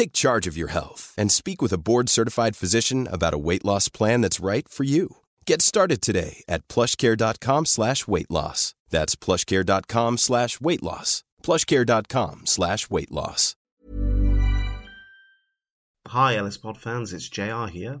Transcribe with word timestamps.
Take 0.00 0.14
charge 0.14 0.46
of 0.46 0.56
your 0.56 0.68
health 0.68 1.12
and 1.18 1.30
speak 1.30 1.60
with 1.60 1.74
a 1.74 1.78
board-certified 1.78 2.56
physician 2.56 3.06
about 3.12 3.34
a 3.34 3.42
weight 3.48 3.66
loss 3.66 3.90
plan 3.90 4.22
that's 4.22 4.40
right 4.40 4.66
for 4.66 4.84
you. 4.84 5.16
Get 5.44 5.60
started 5.60 6.00
today 6.00 6.42
at 6.48 6.66
plushcare.com 6.68 7.66
slash 7.66 8.08
weight 8.08 8.30
loss. 8.30 8.74
That's 8.88 9.14
plushcare.com 9.14 10.16
slash 10.16 10.58
weight 10.58 10.82
loss. 10.82 11.22
plushcare.com 11.42 12.46
slash 12.46 12.88
weight 12.88 13.10
loss. 13.10 13.56
Hi, 16.06 16.34
Ellis 16.36 16.56
Pod 16.56 16.78
fans, 16.78 17.12
it's 17.12 17.28
JR 17.28 17.66
here. 17.66 18.00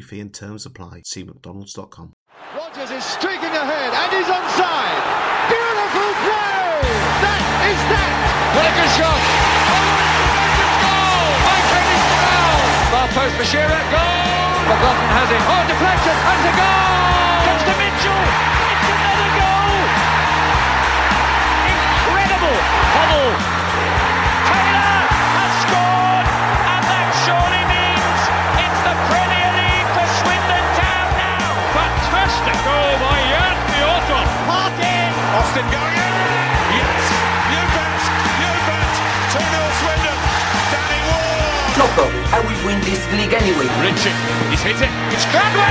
fee 0.00 0.20
and 0.20 0.32
terms 0.32 0.66
apply. 0.66 1.02
See 1.04 1.24
McDonald's.com. 1.24 2.12
Rogers 2.54 2.90
is 2.90 3.04
streaking 3.04 3.54
ahead 3.54 3.90
and 3.92 4.08
he's 4.12 4.28
onside. 4.28 5.02
Beautiful 5.48 6.10
play! 6.24 6.84
That 7.24 7.42
is 7.70 7.80
that! 7.90 8.12
What 8.52 8.64
a 8.66 8.72
good 8.76 8.92
shot! 8.96 9.20
Goal! 10.84 11.26
By 11.46 11.58
Kenny 11.72 11.98
Snell! 12.06 12.60
Far 12.92 13.08
post 13.16 13.34
for 13.40 13.46
Shearer, 13.48 13.82
goal! 13.88 14.52
McLaughlin 14.68 15.10
has 15.16 15.30
it. 15.32 15.42
Oh, 15.46 15.62
deflection, 15.70 16.16
and 16.16 16.42
a 16.44 16.52
goal! 16.60 17.40
Comes 17.46 17.64
to 17.66 17.74
Mitchell! 17.80 18.20
It's 18.20 18.88
another 18.92 19.30
goal! 19.40 19.80
Incredible! 21.72 22.58
Hoddle! 22.92 23.55
Austin 35.46 35.70
going 35.70 35.94
in! 35.94 36.14
Yes! 36.74 37.02
You 37.54 37.62
bet! 37.70 38.02
You 38.42 38.50
bet! 38.66 38.94
2-0 39.30 39.78
Swindon! 39.78 40.18
Danny 40.74 41.00
Ward! 41.06 41.70
No 41.78 41.86
problem. 41.94 42.24
I 42.34 42.40
will 42.42 42.60
win 42.66 42.82
this 42.82 42.98
league 43.14 43.30
anyway. 43.30 43.70
Richie, 43.78 44.10
he's 44.50 44.62
hit 44.66 44.74
it. 44.82 44.90
It's 45.14 45.22
Cradwell! 45.30 45.70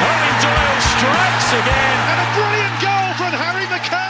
Eoin 0.00 0.36
Doyle 0.40 0.80
strikes 0.96 1.48
again. 1.52 1.96
And 2.08 2.18
a 2.24 2.28
brilliant 2.32 2.76
goal 2.80 3.08
from 3.20 3.32
Harry 3.36 3.68
McKirdy. 3.68 4.09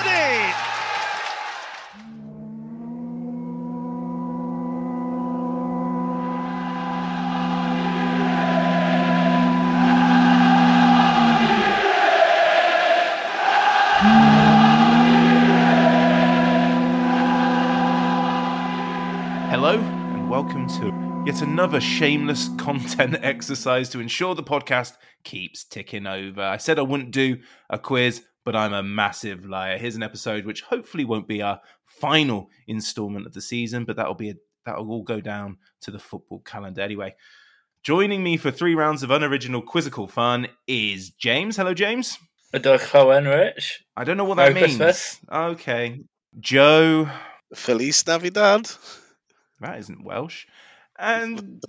To 20.79 21.23
yet 21.27 21.43
another 21.43 21.81
shameless 21.81 22.49
content 22.59 23.17
exercise 23.23 23.89
to 23.89 23.99
ensure 23.99 24.37
the 24.37 24.43
podcast 24.43 24.93
keeps 25.25 25.65
ticking 25.65 26.07
over. 26.07 26.41
I 26.41 26.59
said 26.59 26.79
I 26.79 26.83
wouldn't 26.83 27.11
do 27.11 27.39
a 27.69 27.79
quiz, 27.79 28.23
but 28.45 28.55
I'm 28.55 28.73
a 28.73 28.83
massive 28.83 29.45
liar. 29.45 29.79
Here's 29.79 29.97
an 29.97 30.03
episode 30.05 30.47
which 30.47 30.63
hopefully 30.63 31.05
won't 31.05 31.27
be 31.27 31.43
our 31.43 31.61
final 31.87 32.51
installment 32.69 33.27
of 33.27 33.33
the 33.33 33.41
season, 33.41 33.85
but 33.85 33.97
that'll 33.97 34.15
be 34.15 34.31
a, 34.31 34.35
that'll 34.65 34.89
all 34.89 35.03
go 35.03 35.21
down 35.21 35.57
to 35.81 35.91
the 35.91 35.99
football 35.99 36.41
calendar 36.45 36.83
anyway. 36.83 37.17
Joining 37.83 38.23
me 38.23 38.37
for 38.37 38.53
three 38.53 38.77
rounds 38.77 39.03
of 39.03 39.11
unoriginal 39.11 39.63
quizzical 39.63 40.07
fun 40.07 40.47
is 40.69 41.11
James. 41.11 41.57
Hello, 41.57 41.75
James. 41.75 42.17
Ydych 42.55 43.27
Rich. 43.27 43.83
I 43.97 44.05
don't 44.05 44.17
know 44.17 44.25
what 44.25 44.37
that 44.37 44.55
Merry 44.55 44.67
means. 44.67 44.77
Christmas. 44.77 45.19
Okay, 45.33 46.01
Joe. 46.39 47.09
Feliz 47.55 48.07
Navidad. 48.07 48.71
That 49.61 49.79
isn't 49.79 50.05
Welsh. 50.05 50.47
And 50.99 51.63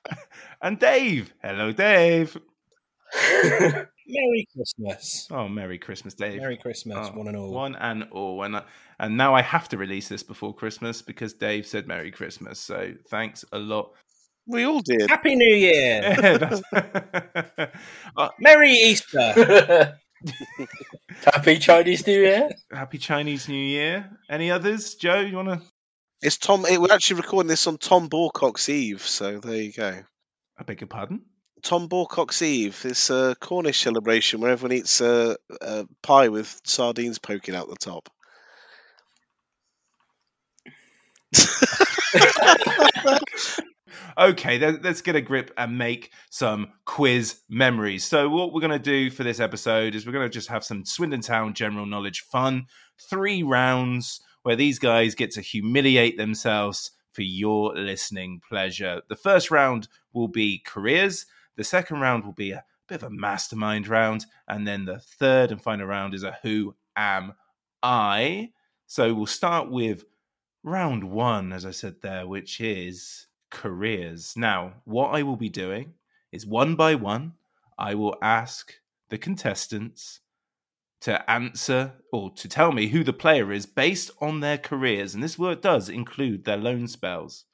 and 0.62 0.78
Dave. 0.78 1.32
Hello, 1.42 1.72
Dave. 1.72 2.36
Merry 3.32 4.46
Christmas. 4.54 5.28
Oh, 5.30 5.48
Merry 5.48 5.78
Christmas, 5.78 6.14
Dave. 6.14 6.40
Merry 6.40 6.56
Christmas, 6.56 7.08
Oh, 7.12 7.16
one 7.18 7.28
and 7.28 7.36
all. 7.36 7.50
One 7.52 7.76
and 7.76 8.04
all. 8.10 8.42
And, 8.42 8.56
I- 8.56 8.64
and 8.98 9.16
now 9.16 9.34
I 9.34 9.42
have 9.42 9.68
to 9.70 9.76
release 9.78 10.08
this 10.08 10.22
before 10.22 10.54
Christmas 10.54 11.02
because 11.02 11.34
Dave 11.34 11.66
said 11.66 11.86
Merry 11.86 12.10
Christmas. 12.10 12.58
So 12.58 12.94
thanks 13.10 13.44
a 13.52 13.58
lot. 13.58 13.92
We 14.46 14.64
all 14.64 14.80
did. 14.80 15.08
Happy 15.08 15.34
New 15.36 15.54
Year. 15.54 16.60
Yeah, 16.72 17.66
Uh, 18.16 18.28
Merry 18.40 18.70
Easter. 18.72 19.96
Happy 21.24 21.58
Chinese 21.58 22.06
New 22.06 22.20
Year. 22.20 22.48
happy 22.72 22.98
Chinese 22.98 23.48
New 23.48 23.54
Year. 23.64 24.10
Any 24.30 24.50
others? 24.50 24.94
Joe, 24.94 25.20
you 25.20 25.36
want 25.36 25.48
to? 25.48 25.60
It's 26.22 26.38
Tom. 26.38 26.64
It, 26.66 26.80
we're 26.80 26.92
actually 26.92 27.16
recording 27.20 27.48
this 27.48 27.66
on 27.66 27.78
Tom 27.78 28.08
Bawcock's 28.08 28.68
Eve, 28.68 29.02
so 29.02 29.40
there 29.40 29.56
you 29.56 29.72
go. 29.72 30.04
I 30.56 30.62
beg 30.62 30.80
your 30.80 30.86
pardon? 30.86 31.22
Tom 31.62 31.88
Bawcock's 31.88 32.42
Eve. 32.42 32.80
It's 32.84 33.10
a 33.10 33.34
Cornish 33.40 33.80
celebration 33.80 34.40
where 34.40 34.52
everyone 34.52 34.76
eats 34.76 35.00
a, 35.00 35.36
a 35.60 35.86
pie 36.00 36.28
with 36.28 36.60
sardines 36.64 37.18
poking 37.18 37.56
out 37.56 37.68
the 37.68 37.76
top. 37.76 38.08
Okay, 44.18 44.58
let- 44.58 44.82
let's 44.82 45.00
get 45.00 45.16
a 45.16 45.22
grip 45.22 45.50
and 45.56 45.78
make 45.78 46.12
some 46.30 46.72
quiz 46.84 47.40
memories. 47.48 48.04
So, 48.04 48.28
what 48.28 48.52
we're 48.52 48.60
going 48.60 48.70
to 48.72 48.78
do 48.78 49.10
for 49.10 49.24
this 49.24 49.40
episode 49.40 49.94
is 49.94 50.04
we're 50.04 50.12
going 50.12 50.26
to 50.26 50.32
just 50.32 50.48
have 50.50 50.64
some 50.64 50.84
Swindon 50.84 51.22
Town 51.22 51.54
general 51.54 51.86
knowledge 51.86 52.20
fun. 52.30 52.66
Three 53.08 53.42
rounds 53.42 54.20
where 54.42 54.56
these 54.56 54.78
guys 54.78 55.14
get 55.14 55.30
to 55.32 55.40
humiliate 55.40 56.16
themselves 56.16 56.92
for 57.12 57.22
your 57.22 57.74
listening 57.74 58.40
pleasure. 58.46 59.02
The 59.08 59.16
first 59.16 59.50
round 59.50 59.88
will 60.12 60.28
be 60.28 60.62
careers, 60.64 61.26
the 61.56 61.64
second 61.64 62.00
round 62.00 62.24
will 62.24 62.32
be 62.32 62.52
a 62.52 62.64
bit 62.88 63.02
of 63.02 63.04
a 63.04 63.10
mastermind 63.10 63.88
round, 63.88 64.26
and 64.48 64.66
then 64.66 64.84
the 64.84 64.98
third 64.98 65.50
and 65.50 65.60
final 65.60 65.86
round 65.86 66.14
is 66.14 66.22
a 66.24 66.38
Who 66.42 66.74
Am 66.96 67.34
I? 67.82 68.50
So, 68.86 69.14
we'll 69.14 69.26
start 69.26 69.70
with 69.70 70.04
round 70.62 71.04
one, 71.04 71.52
as 71.52 71.64
I 71.64 71.70
said 71.70 71.96
there, 72.02 72.26
which 72.26 72.60
is 72.60 73.26
careers. 73.50 74.34
Now, 74.36 74.74
what 74.84 75.08
I 75.08 75.22
will 75.22 75.36
be 75.36 75.48
doing 75.48 75.94
is 76.30 76.46
one 76.46 76.74
by 76.74 76.94
one, 76.94 77.34
I 77.78 77.94
will 77.94 78.16
ask 78.22 78.74
the 79.08 79.18
contestants 79.18 80.20
to 81.02 81.30
answer 81.30 81.92
or 82.12 82.30
to 82.30 82.48
tell 82.48 82.72
me 82.72 82.88
who 82.88 83.02
the 83.02 83.12
player 83.12 83.52
is 83.52 83.66
based 83.66 84.10
on 84.20 84.40
their 84.40 84.58
careers. 84.58 85.14
And 85.14 85.22
this 85.22 85.38
word 85.38 85.60
does 85.60 85.88
include 85.88 86.44
their 86.44 86.56
loan 86.56 86.86
spells. 86.86 87.44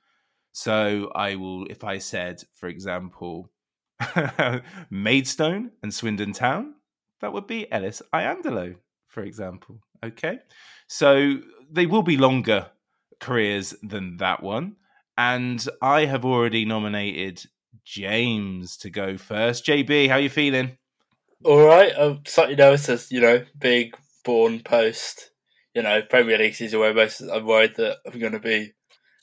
So 0.53 1.11
I 1.15 1.35
will, 1.37 1.67
if 1.67 1.83
I 1.83 1.99
said, 1.99 2.43
for 2.53 2.69
example, 2.69 3.50
Maidstone 4.91 5.71
and 5.83 5.93
Swindon 5.93 6.33
Town, 6.33 6.75
that 7.21 7.33
would 7.33 7.47
be 7.47 7.71
Ellis 7.73 8.03
Iandolo, 8.12 8.77
for 9.06 9.23
example. 9.23 9.81
Okay. 10.05 10.41
So 10.87 11.39
they 11.71 11.87
will 11.87 12.03
be 12.03 12.17
longer 12.17 12.67
careers 13.19 13.75
than 13.83 14.19
that 14.19 14.43
one. 14.43 14.77
And 15.17 15.67
I 15.81 16.05
have 16.05 16.25
already 16.25 16.65
nominated 16.65 17.45
James 17.85 18.77
to 18.79 18.91
go 18.91 19.17
first. 19.17 19.65
JB, 19.65 20.09
how 20.09 20.17
are 20.17 20.21
you 20.21 20.31
feeling? 20.31 20.77
All 21.44 21.64
right. 21.64 21.93
I'm 21.96 22.23
slightly 22.26 22.56
nervous 22.56 22.88
as 22.88 23.11
you 23.11 23.20
know, 23.20 23.44
big 23.58 23.96
born 24.25 24.61
post. 24.61 25.31
You 25.75 25.82
know, 25.82 26.02
Premier 26.02 26.38
League 26.38 26.55
season 26.55 26.81
where 26.81 26.94
most 26.94 27.20
I'm 27.20 27.46
worried 27.46 27.76
that 27.76 27.99
I'm 28.06 28.19
going 28.19 28.32
to 28.32 28.40
be 28.40 28.73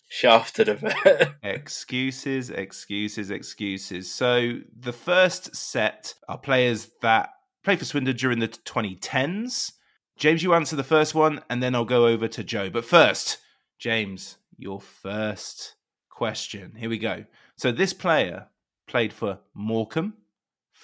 shafted 0.07 0.69
a 0.69 0.75
bit. 0.75 1.29
Excuses, 1.44 2.50
excuses, 2.50 3.29
excuses. 3.29 4.13
So 4.13 4.59
the 4.77 4.94
first 4.94 5.56
set 5.56 6.13
are 6.29 6.38
players 6.38 6.91
that 7.01 7.29
played 7.63 7.79
for 7.79 7.85
Swindon 7.85 8.15
during 8.15 8.39
the 8.39 8.47
2010s. 8.47 9.73
James, 10.17 10.44
you 10.44 10.53
answer 10.53 10.75
the 10.75 10.83
first 10.83 11.13
one, 11.13 11.41
and 11.50 11.62
then 11.62 11.75
I'll 11.75 11.83
go 11.83 12.07
over 12.07 12.27
to 12.29 12.44
Joe. 12.44 12.69
But 12.69 12.85
first, 12.85 13.39
James, 13.79 14.38
your 14.57 14.79
first 14.79 15.75
question. 16.09 16.75
Here 16.77 16.89
we 16.89 16.97
go. 16.97 17.25
So 17.57 17.71
this 17.71 17.94
player 17.94 18.47
played 18.88 19.12
for 19.12 19.39
Morecambe, 19.53 20.13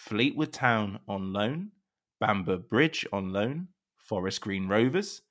Fleetwood 0.08 0.52
Town 0.52 1.00
on 1.08 1.32
loan, 1.32 1.70
Bamber 2.20 2.58
Bridge 2.58 3.06
on 3.14 3.32
loan, 3.32 3.68
Forest 3.98 4.42
Green 4.42 4.68
Rovers, 4.68 5.22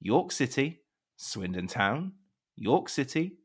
York 0.00 0.32
City, 0.32 0.82
Swindon 1.16 1.66
Town, 1.66 2.12
York 2.54 2.90
City, 2.90 3.38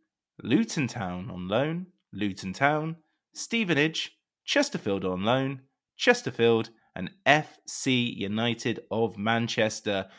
Luton 0.43 0.87
Town 0.87 1.31
on 1.31 1.47
loan, 1.47 1.87
Luton 2.11 2.51
Town, 2.51 2.97
Stevenage, 3.33 4.17
Chesterfield 4.43 5.05
on 5.05 5.23
loan, 5.23 5.61
Chesterfield, 5.95 6.69
and 6.93 7.11
FC 7.25 8.15
United 8.17 8.81
of 8.91 9.17
Manchester. 9.17 10.09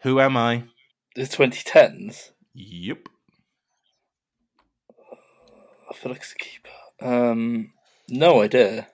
Who 0.00 0.20
am 0.20 0.38
I? 0.38 0.64
The 1.16 1.22
2010s. 1.22 2.30
Yep. 2.54 3.08
I 5.90 5.94
feel 5.94 6.12
like 6.12 6.22
it's 6.22 6.32
a 6.32 6.36
keeper. 6.36 6.70
Um, 7.02 7.74
no 8.08 8.40
idea. 8.40 8.88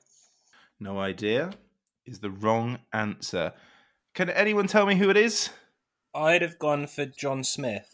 No 0.80 0.98
idea 0.98 1.50
is 2.06 2.20
the 2.20 2.30
wrong 2.30 2.78
answer. 2.92 3.52
Can 4.14 4.30
anyone 4.30 4.66
tell 4.66 4.86
me 4.86 4.94
who 4.96 5.10
it 5.10 5.16
is? 5.16 5.50
I'd 6.14 6.42
have 6.42 6.58
gone 6.58 6.86
for 6.86 7.04
John 7.04 7.44
Smith. 7.44 7.88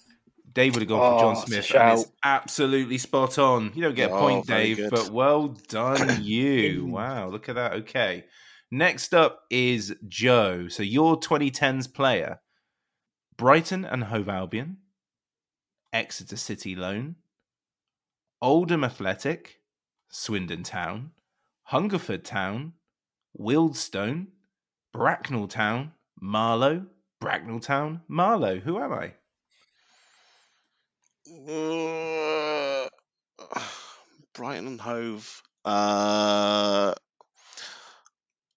Dave 0.52 0.74
would 0.74 0.82
have 0.82 0.88
gone 0.88 1.00
Oh, 1.00 1.16
for 1.18 1.24
John 1.34 1.46
Smith. 1.46 1.74
And 1.74 1.98
it's 2.00 2.10
absolutely 2.24 2.98
spot 2.98 3.38
on. 3.38 3.72
You 3.74 3.82
don't 3.82 3.94
get 3.96 4.10
a 4.10 4.14
Oh, 4.14 4.20
point, 4.20 4.46
very 4.46 4.66
Dave, 4.74 4.76
good. 4.76 4.90
but 4.90 5.10
well 5.10 5.48
done, 5.68 6.18
you. 6.22 6.86
wow, 6.86 7.28
look 7.28 7.48
at 7.48 7.56
that. 7.56 7.72
Okay. 7.72 8.24
Next 8.70 9.12
up 9.14 9.40
is 9.50 9.94
Joe. 10.06 10.68
So 10.68 10.82
your 10.82 11.18
2010s 11.18 11.92
player 11.92 12.40
Brighton 13.36 13.84
and 13.84 14.04
Hove 14.04 14.28
Albion, 14.28 14.76
Exeter 15.92 16.36
City 16.36 16.76
Loan, 16.76 17.16
Oldham 18.40 18.84
Athletic, 18.84 19.58
Swindon 20.08 20.62
Town, 20.62 21.10
Hungerford 21.64 22.24
Town, 22.24 22.74
Wealdstone, 23.38 24.28
Bracknell 24.92 25.48
Town, 25.48 25.92
Marlow, 26.20 26.86
Bracknell 27.20 27.60
Town, 27.60 28.02
Marlow. 28.08 28.58
Who 28.60 28.78
am 28.78 28.92
I? 28.92 29.14
Uh, 31.50 32.88
Brighton 34.34 34.66
and 34.66 34.80
Hove. 34.80 35.42
Uh, 35.64 36.94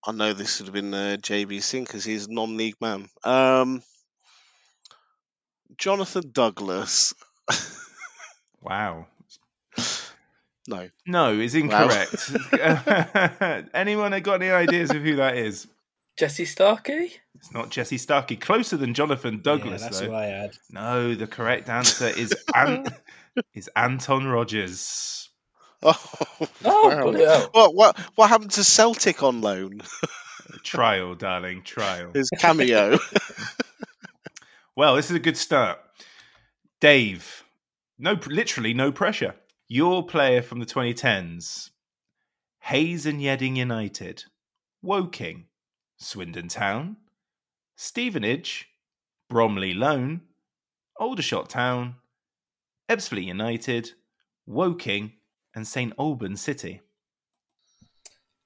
I 0.06 0.12
know 0.12 0.33
this 0.33 0.60
would 0.60 0.68
have 0.68 0.74
been 0.74 0.94
uh, 0.94 1.18
JB 1.19 1.62
Singh 1.63 1.83
because 1.86 2.03
he's 2.03 2.27
non-league 2.27 2.75
man. 2.81 3.10
Um, 3.24 3.81
Jonathan 5.77 6.31
Douglas. 6.31 7.13
Wow. 8.62 9.07
No. 10.68 10.90
No, 11.06 11.34
is 11.40 11.56
Wow. 11.56 11.62
incorrect. 11.62 13.69
Anyone 13.74 14.19
got 14.22 14.42
any 14.42 14.52
ideas 14.52 14.92
of 14.92 15.02
who 15.02 15.16
that 15.16 15.38
is? 15.38 15.68
Jesse 16.19 16.46
Starkey? 16.46 17.14
It's 17.36 17.54
not 17.54 17.69
Jesse 17.69 17.98
Starkey. 17.98 18.36
Closer 18.36 18.75
than 18.78 18.94
Jonathan 18.94 19.42
Douglas, 19.42 19.81
yeah, 19.81 19.88
that's 19.88 20.00
though. 20.02 20.08
who 20.08 20.16
I 20.16 20.25
had. 20.25 20.52
No, 20.72 21.16
the 21.16 21.28
correct 21.28 21.69
answer 21.69 22.08
is 22.08 22.34
An- 22.56 22.86
is 23.54 23.69
Anton 23.75 24.25
Rodgers. 24.28 25.30
Oh, 25.84 25.94
Oh, 26.66 26.88
wow. 26.90 27.04
bloody. 27.04 27.25
What 27.52 27.75
what 27.75 28.00
what 28.16 28.30
happened 28.30 28.52
to 28.52 28.63
Celtic 28.63 29.22
on 29.24 29.42
loan? 29.42 29.81
Trial, 30.63 31.13
darling, 31.13 31.62
trial. 31.63 32.12
His 32.13 32.30
cameo. 32.40 32.98
Well, 34.75 34.96
this 34.96 35.10
is 35.10 35.16
a 35.16 35.20
good 35.20 35.38
start. 35.38 35.80
Dave, 36.80 37.44
no, 38.00 38.13
literally 38.28 38.74
no 38.74 38.92
pressure. 38.92 39.36
Your 39.69 40.06
player 40.06 40.42
from 40.42 40.60
the 40.60 40.66
2010s, 40.66 41.72
Hayes 42.62 43.06
and 43.06 43.19
Yeading 43.19 43.58
United, 43.58 44.24
Woking, 44.81 45.48
Swindon 45.98 46.48
Town, 46.48 46.96
Stevenage, 47.75 48.69
Bromley 49.30 49.74
Loan, 49.74 50.22
Aldershot 50.98 51.50
Town, 51.50 51.96
Ebbsfleet 52.88 53.25
United, 53.25 53.92
Woking, 54.46 55.12
and 55.54 55.68
St 55.68 55.92
Albans 56.00 56.40
City. 56.40 56.80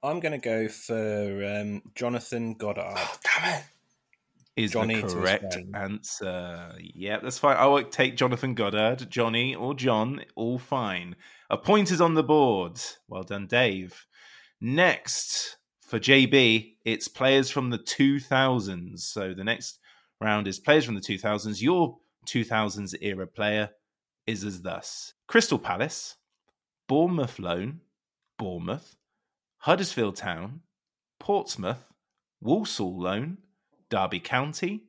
I'm 0.02 0.18
going 0.18 0.32
to 0.32 0.38
go 0.38 0.66
for 0.66 1.44
um, 1.44 1.82
Jonathan 1.94 2.54
Goddard. 2.54 2.94
Oh, 2.96 3.16
Damn 3.22 3.60
it. 3.60 3.64
Is 4.54 4.72
Johnny 4.72 5.00
the 5.00 5.08
correct 5.08 5.56
answer. 5.74 6.72
Yeah, 6.78 7.20
that's 7.22 7.38
fine. 7.38 7.56
I 7.56 7.66
will 7.66 7.84
take 7.84 8.16
Jonathan 8.16 8.54
Goddard, 8.54 9.08
Johnny, 9.10 9.54
or 9.54 9.74
John. 9.74 10.20
All 10.36 10.58
fine. 10.58 11.16
A 11.48 11.56
point 11.56 11.90
is 11.90 12.02
on 12.02 12.14
the 12.14 12.22
board. 12.22 12.78
Well 13.08 13.22
done, 13.22 13.46
Dave. 13.46 14.06
Next, 14.60 15.56
for 15.80 15.98
JB, 15.98 16.74
it's 16.84 17.08
players 17.08 17.50
from 17.50 17.70
the 17.70 17.78
2000s. 17.78 19.00
So 19.00 19.32
the 19.32 19.44
next 19.44 19.78
round 20.20 20.46
is 20.46 20.60
players 20.60 20.84
from 20.84 20.96
the 20.96 21.00
2000s. 21.00 21.62
Your 21.62 21.98
2000s 22.28 22.94
era 23.00 23.26
player 23.26 23.70
is 24.26 24.44
as 24.44 24.62
thus 24.62 25.14
Crystal 25.26 25.58
Palace, 25.58 26.16
Bournemouth 26.88 27.38
Loan, 27.38 27.80
Bournemouth, 28.38 28.96
Huddersfield 29.58 30.16
Town, 30.16 30.60
Portsmouth, 31.18 31.84
Walsall 32.40 33.00
Loan, 33.00 33.38
Derby 33.92 34.20
County, 34.20 34.84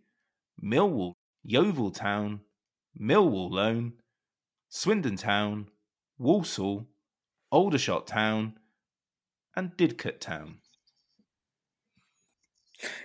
Millwall, 0.63 1.11
Yeovil 1.43 1.91
Town, 1.91 2.39
Millwall 2.97 3.51
Loan, 3.51 3.93
Swindon 4.69 5.17
Town, 5.17 5.67
Walsall, 6.17 6.87
Aldershot 7.51 8.07
Town, 8.07 8.53
and 9.57 9.71
Didcot 9.75 10.21
Town. 10.21 10.59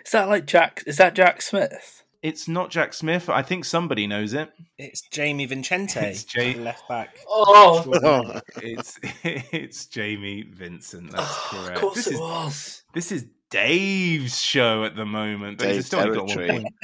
Is 0.07 0.13
that 0.13 0.29
like 0.29 0.47
Jack? 0.47 0.85
Is 0.87 0.99
that 0.99 1.17
Jack 1.17 1.43
Smith? 1.43 2.05
It's 2.23 2.47
not 2.47 2.71
Jack 2.71 2.95
Smith. 2.95 3.29
I 3.29 3.43
think 3.43 3.65
somebody 3.65 4.07
knows 4.07 4.35
it. 4.35 4.53
It's 4.79 5.03
Jamie 5.11 5.47
Vincente, 5.47 5.99
It's 6.01 6.33
Ja- 6.33 6.61
left 6.63 6.89
back. 6.89 7.19
Oh, 7.29 8.41
It's 8.63 9.01
it's 9.25 9.87
Jamie 9.87 10.43
Vincent. 10.49 11.11
That's 11.11 11.23
of 11.53 11.65
correct. 11.65 11.81
course 11.81 11.95
This 11.97 12.07
it 12.07 12.15
is 12.15 12.21
was. 12.21 12.83
this 12.95 13.11
is 13.13 13.27
Dave's 13.51 14.41
show 14.41 14.85
at 14.85 14.97
the 14.97 15.07
moment, 15.07 15.59
but 15.59 15.69
he's 15.69 15.77
Dave 15.77 15.87
still 15.87 16.01
only 16.01 16.15
got 16.15 16.27
one 16.27 16.37
territory. 16.37 16.61
point. 16.63 16.75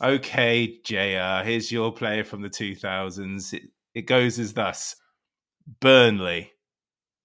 Okay, 0.00 0.78
JR, 0.84 1.44
here's 1.44 1.72
your 1.72 1.92
player 1.92 2.22
from 2.24 2.42
the 2.42 2.48
2000s. 2.48 3.52
It, 3.52 3.62
it 3.94 4.02
goes 4.02 4.38
as 4.38 4.54
thus 4.54 4.94
Burnley, 5.80 6.52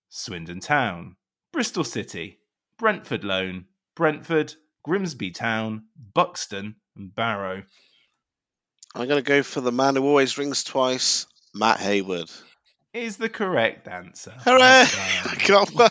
Swindon 0.10 0.60
Town, 0.60 1.16
Bristol 1.52 1.84
City, 1.84 2.40
Brentford 2.78 3.24
Loan, 3.24 3.66
Brentford, 3.96 4.56
Grimsby 4.84 5.32
Town, 5.32 5.84
Buxton, 6.14 6.76
and 6.96 7.14
Barrow. 7.14 7.64
I'm 8.96 9.08
going 9.08 9.24
to 9.24 9.28
go 9.28 9.44
for 9.44 9.62
the 9.62 9.72
man 9.72 9.96
who 9.96 10.04
always 10.04 10.38
rings 10.38 10.64
twice, 10.64 11.28
Matt 11.54 11.80
Heywood. 11.80 12.30
Is 12.94 13.18
the 13.18 13.30
correct 13.30 13.88
answer. 13.88 14.34
Hooray! 14.40 14.86
Come 15.46 15.66
on. 15.78 15.90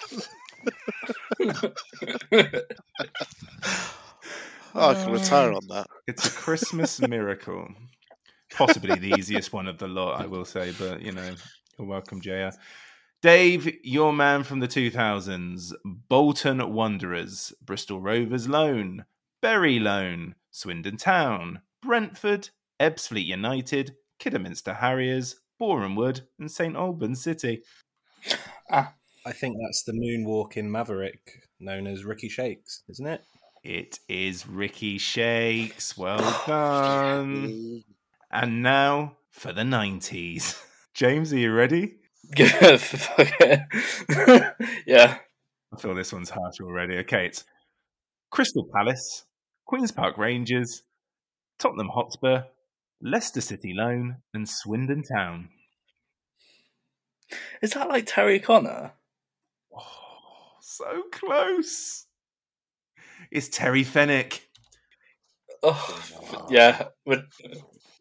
Oh, 4.74 4.90
I 4.90 4.94
can 4.94 5.12
retire 5.12 5.52
on 5.52 5.66
that. 5.68 5.86
It's 6.06 6.26
a 6.26 6.30
Christmas 6.30 6.98
miracle. 7.00 7.68
Possibly 8.54 8.98
the 8.98 9.14
easiest 9.18 9.52
one 9.52 9.66
of 9.66 9.78
the 9.78 9.88
lot, 9.88 10.20
I 10.22 10.26
will 10.26 10.46
say, 10.46 10.72
but 10.78 11.02
you 11.02 11.12
know, 11.12 11.34
you're 11.78 11.88
welcome, 11.88 12.20
JR. 12.20 12.48
Dave, 13.20 13.70
your 13.84 14.12
man 14.12 14.42
from 14.44 14.60
the 14.60 14.68
2000s, 14.68 15.72
Bolton 15.84 16.72
Wanderers, 16.72 17.52
Bristol 17.62 18.00
Rovers 18.00 18.48
Loan, 18.48 19.04
Bury 19.40 19.78
Loan, 19.78 20.34
Swindon 20.50 20.96
Town, 20.96 21.60
Brentford, 21.82 22.48
Ebbsfleet 22.80 23.26
United, 23.26 23.94
Kidderminster 24.18 24.74
Harriers, 24.74 25.36
Boreham 25.58 25.94
Wood, 25.94 26.22
and 26.38 26.50
St 26.50 26.74
Albans 26.74 27.22
City. 27.22 27.62
Ah, 28.70 28.94
I 29.24 29.32
think 29.32 29.56
that's 29.62 29.84
the 29.84 29.92
moonwalk 29.92 30.56
in 30.56 30.70
maverick 30.70 31.48
known 31.60 31.86
as 31.86 32.04
Ricky 32.04 32.28
Shakes, 32.28 32.82
isn't 32.88 33.06
it? 33.06 33.22
It 33.62 34.00
is 34.08 34.48
Ricky 34.48 34.98
Shakes. 34.98 35.96
Well 35.96 36.42
done. 36.46 37.84
And 38.32 38.62
now 38.62 39.16
for 39.30 39.52
the 39.52 39.62
90s. 39.62 40.60
James, 40.94 41.32
are 41.32 41.38
you 41.38 41.52
ready? 41.52 41.96
yeah. 42.36 42.48
it. 43.18 44.54
yeah. 44.86 45.18
I 45.72 45.80
feel 45.80 45.94
this 45.94 46.12
one's 46.12 46.30
harsh 46.30 46.60
already. 46.60 46.98
Okay, 46.98 47.26
it's 47.26 47.44
Crystal 48.30 48.68
Palace, 48.74 49.24
Queen's 49.64 49.92
Park 49.92 50.18
Rangers, 50.18 50.82
Tottenham 51.58 51.88
Hotspur, 51.88 52.44
Leicester 53.00 53.40
City 53.40 53.72
Loan, 53.72 54.16
and 54.34 54.48
Swindon 54.48 55.02
Town. 55.02 55.48
Is 57.62 57.72
that 57.72 57.88
like 57.88 58.04
Terry 58.06 58.40
Connor? 58.40 58.92
So 60.72 61.02
close. 61.12 62.06
It's 63.30 63.50
Terry 63.50 63.84
Fenwick. 63.84 64.48
Oh, 65.62 66.02
yeah. 66.48 66.86
But 67.04 67.26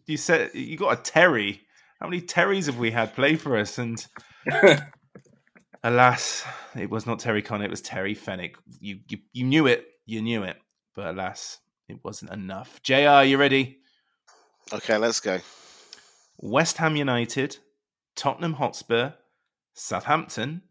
You 0.06 0.16
said 0.16 0.52
you 0.54 0.78
got 0.78 0.98
a 0.98 1.02
Terry. 1.02 1.64
How 2.00 2.08
many 2.08 2.22
Terrys 2.22 2.68
have 2.68 2.78
we 2.78 2.92
had 2.92 3.14
play 3.14 3.36
for 3.36 3.58
us? 3.58 3.78
And 3.78 4.06
alas, 5.84 6.46
it 6.74 6.90
was 6.90 7.06
not 7.06 7.20
Terry 7.20 7.42
Connor. 7.42 7.66
It 7.66 7.70
was 7.72 7.82
Terry 7.82 8.14
Fenwick. 8.14 8.56
You, 8.80 9.00
you 9.10 9.18
you 9.34 9.44
knew 9.44 9.68
it. 9.68 9.86
You 10.06 10.22
knew 10.22 10.44
it. 10.44 10.56
But 10.96 11.08
alas, 11.08 11.60
it 11.90 12.00
wasn't 12.06 12.32
enough. 12.32 12.82
Jr. 12.84 13.24
You 13.24 13.38
ready? 13.38 13.80
Okay, 14.72 14.96
let's 14.96 15.20
go. 15.20 15.40
West 16.38 16.78
Ham 16.78 16.96
United, 16.96 17.58
Tottenham 18.16 18.54
Hotspur, 18.54 19.12
Southampton, 19.74 20.62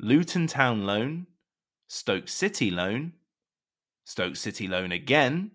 Luton 0.00 0.46
Town 0.46 0.86
loan, 0.86 1.26
Stoke 1.88 2.28
City 2.28 2.70
loan, 2.70 3.14
Stoke 4.04 4.36
City 4.36 4.68
loan 4.68 4.92
again, 4.92 5.50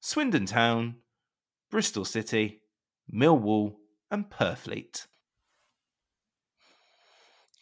Swindon 0.00 0.46
Town, 0.46 0.96
Bristol 1.70 2.04
City, 2.04 2.62
Millwall, 3.12 3.76
and 4.10 4.30
Purfleet. 4.30 5.06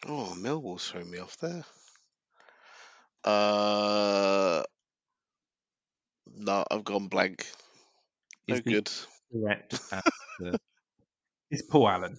Oh, 0.07 0.33
Millwall's 0.37 0.89
throwing 0.89 1.09
me 1.09 1.19
off 1.19 1.37
there. 1.37 1.63
Uh, 3.23 4.63
no, 6.35 6.65
I've 6.71 6.83
gone 6.83 7.07
blank. 7.07 7.45
No 8.47 8.55
Is 8.55 8.61
good. 8.61 8.91
Correct. 9.31 9.79
answer. 9.91 10.57
it's 11.51 11.61
Paul 11.63 11.89
Allen. 11.89 12.17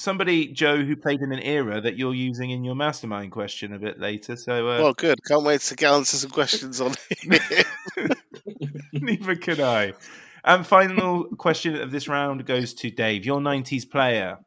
Somebody, 0.00 0.46
Joe, 0.48 0.82
who 0.82 0.96
played 0.96 1.20
in 1.20 1.30
an 1.30 1.40
era 1.40 1.78
that 1.82 1.98
you're 1.98 2.14
using 2.14 2.50
in 2.50 2.64
your 2.64 2.74
mastermind 2.74 3.32
question 3.32 3.74
a 3.74 3.78
bit 3.78 4.00
later. 4.00 4.34
So, 4.34 4.66
uh, 4.66 4.80
Well, 4.80 4.92
good. 4.94 5.22
Can't 5.24 5.44
wait 5.44 5.60
to 5.60 5.86
answer 5.86 6.16
some 6.16 6.30
questions 6.30 6.80
on 6.80 6.94
it. 7.10 7.66
Neither 8.94 9.36
could 9.36 9.60
I. 9.60 9.92
And 10.42 10.66
final 10.66 11.24
question 11.36 11.76
of 11.76 11.90
this 11.90 12.08
round 12.08 12.46
goes 12.46 12.72
to 12.74 12.90
Dave, 12.90 13.26
your 13.26 13.40
90s 13.40 13.88
player. 13.88 14.38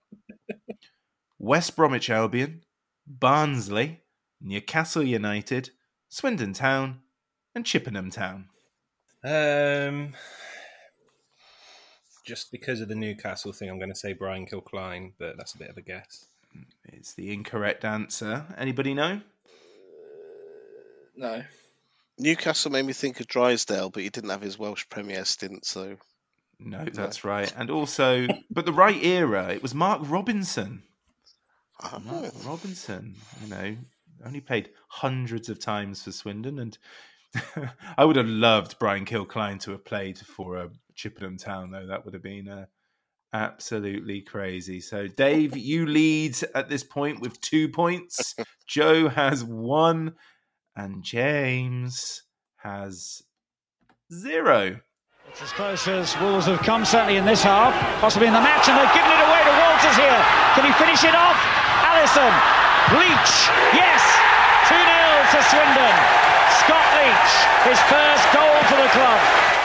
West 1.37 1.75
Bromwich 1.75 2.09
Albion, 2.09 2.61
Barnsley, 3.05 4.01
Newcastle 4.41 5.03
United, 5.03 5.69
Swindon 6.09 6.53
Town, 6.53 7.01
and 7.53 7.63
Chippenham 7.63 8.09
Town. 8.09 8.49
Um, 9.23 10.13
just 12.23 12.51
because 12.51 12.81
of 12.81 12.87
the 12.87 12.95
Newcastle 12.95 13.51
thing, 13.51 13.69
I'm 13.69 13.77
going 13.77 13.89
to 13.89 13.95
say 13.95 14.13
Brian 14.13 14.45
Kilcline, 14.45 15.13
but 15.17 15.37
that's 15.37 15.53
a 15.53 15.57
bit 15.57 15.69
of 15.69 15.77
a 15.77 15.81
guess. 15.81 16.25
It's 16.85 17.13
the 17.13 17.33
incorrect 17.33 17.83
answer. 17.83 18.45
Anybody 18.57 18.93
know? 18.93 19.21
no. 21.15 21.43
Newcastle 22.17 22.71
made 22.71 22.85
me 22.85 22.93
think 22.93 23.19
of 23.19 23.27
Drysdale, 23.27 23.89
but 23.89 24.03
he 24.03 24.09
didn't 24.09 24.29
have 24.29 24.41
his 24.41 24.57
Welsh 24.57 24.85
Premier 24.89 25.25
stint, 25.25 25.65
so 25.65 25.97
No, 26.59 26.85
that's 26.85 27.23
right. 27.23 27.51
And 27.57 27.71
also, 27.71 28.27
but 28.51 28.65
the 28.65 28.73
right 28.73 29.03
era, 29.03 29.49
it 29.49 29.63
was 29.63 29.73
Mark 29.73 30.01
Robinson. 30.03 30.83
Ah. 31.81 31.99
Mark 32.03 32.33
Robinson, 32.45 33.15
you 33.41 33.49
know, 33.49 33.77
only 34.23 34.41
played 34.41 34.69
hundreds 34.87 35.49
of 35.49 35.59
times 35.59 36.03
for 36.03 36.11
Swindon, 36.11 36.59
and 36.59 36.77
I 37.97 38.05
would 38.05 38.15
have 38.15 38.27
loved 38.27 38.77
Brian 38.79 39.05
Kilcline 39.05 39.59
to 39.61 39.71
have 39.71 39.83
played 39.83 40.19
for 40.19 40.57
uh, 40.57 40.67
Chippenham 40.95 41.37
Town, 41.37 41.71
though. 41.71 41.87
That 41.87 42.05
would 42.05 42.13
have 42.13 42.23
been 42.23 42.47
uh, 42.47 42.65
absolutely 43.33 44.21
crazy. 44.21 44.79
So, 44.79 45.07
Dave, 45.07 45.57
you 45.57 45.85
lead 45.85 46.37
at 46.55 46.69
this 46.69 46.83
point 46.83 47.19
with 47.19 47.41
two 47.41 47.69
points. 47.69 48.35
Joe 48.67 49.09
has 49.09 49.43
one, 49.43 50.13
and 50.75 51.03
James 51.03 52.23
has 52.57 53.23
zero. 54.13 54.79
It's 55.29 55.41
as 55.41 55.51
close 55.51 55.87
as 55.87 56.13
Wolves 56.19 56.45
have 56.45 56.61
come, 56.61 56.85
certainly 56.85 57.17
in 57.17 57.25
this 57.25 57.41
half, 57.41 57.73
possibly 57.99 58.27
in 58.27 58.33
the 58.33 58.43
match, 58.43 58.69
and 58.69 58.77
they've 58.77 58.93
given 58.93 59.09
it 59.09 59.21
away 59.25 59.41
to 59.41 59.53
Walters 59.65 59.97
here. 59.97 60.21
Can 60.53 60.63
he 60.69 60.73
finish 60.77 61.01
it 61.03 61.15
off? 61.15 61.39
Allison, 61.81 62.29
Leach, 62.93 63.33
yes, 63.73 64.03
2 64.69 64.77
0 64.77 64.85
to 65.33 65.39
Swindon. 65.49 65.95
Scott 66.61 66.87
Leach, 67.01 67.33
his 67.65 67.79
first 67.89 68.25
goal 68.29 68.57
for 68.69 68.77
the 68.77 68.91
club. 68.93 69.62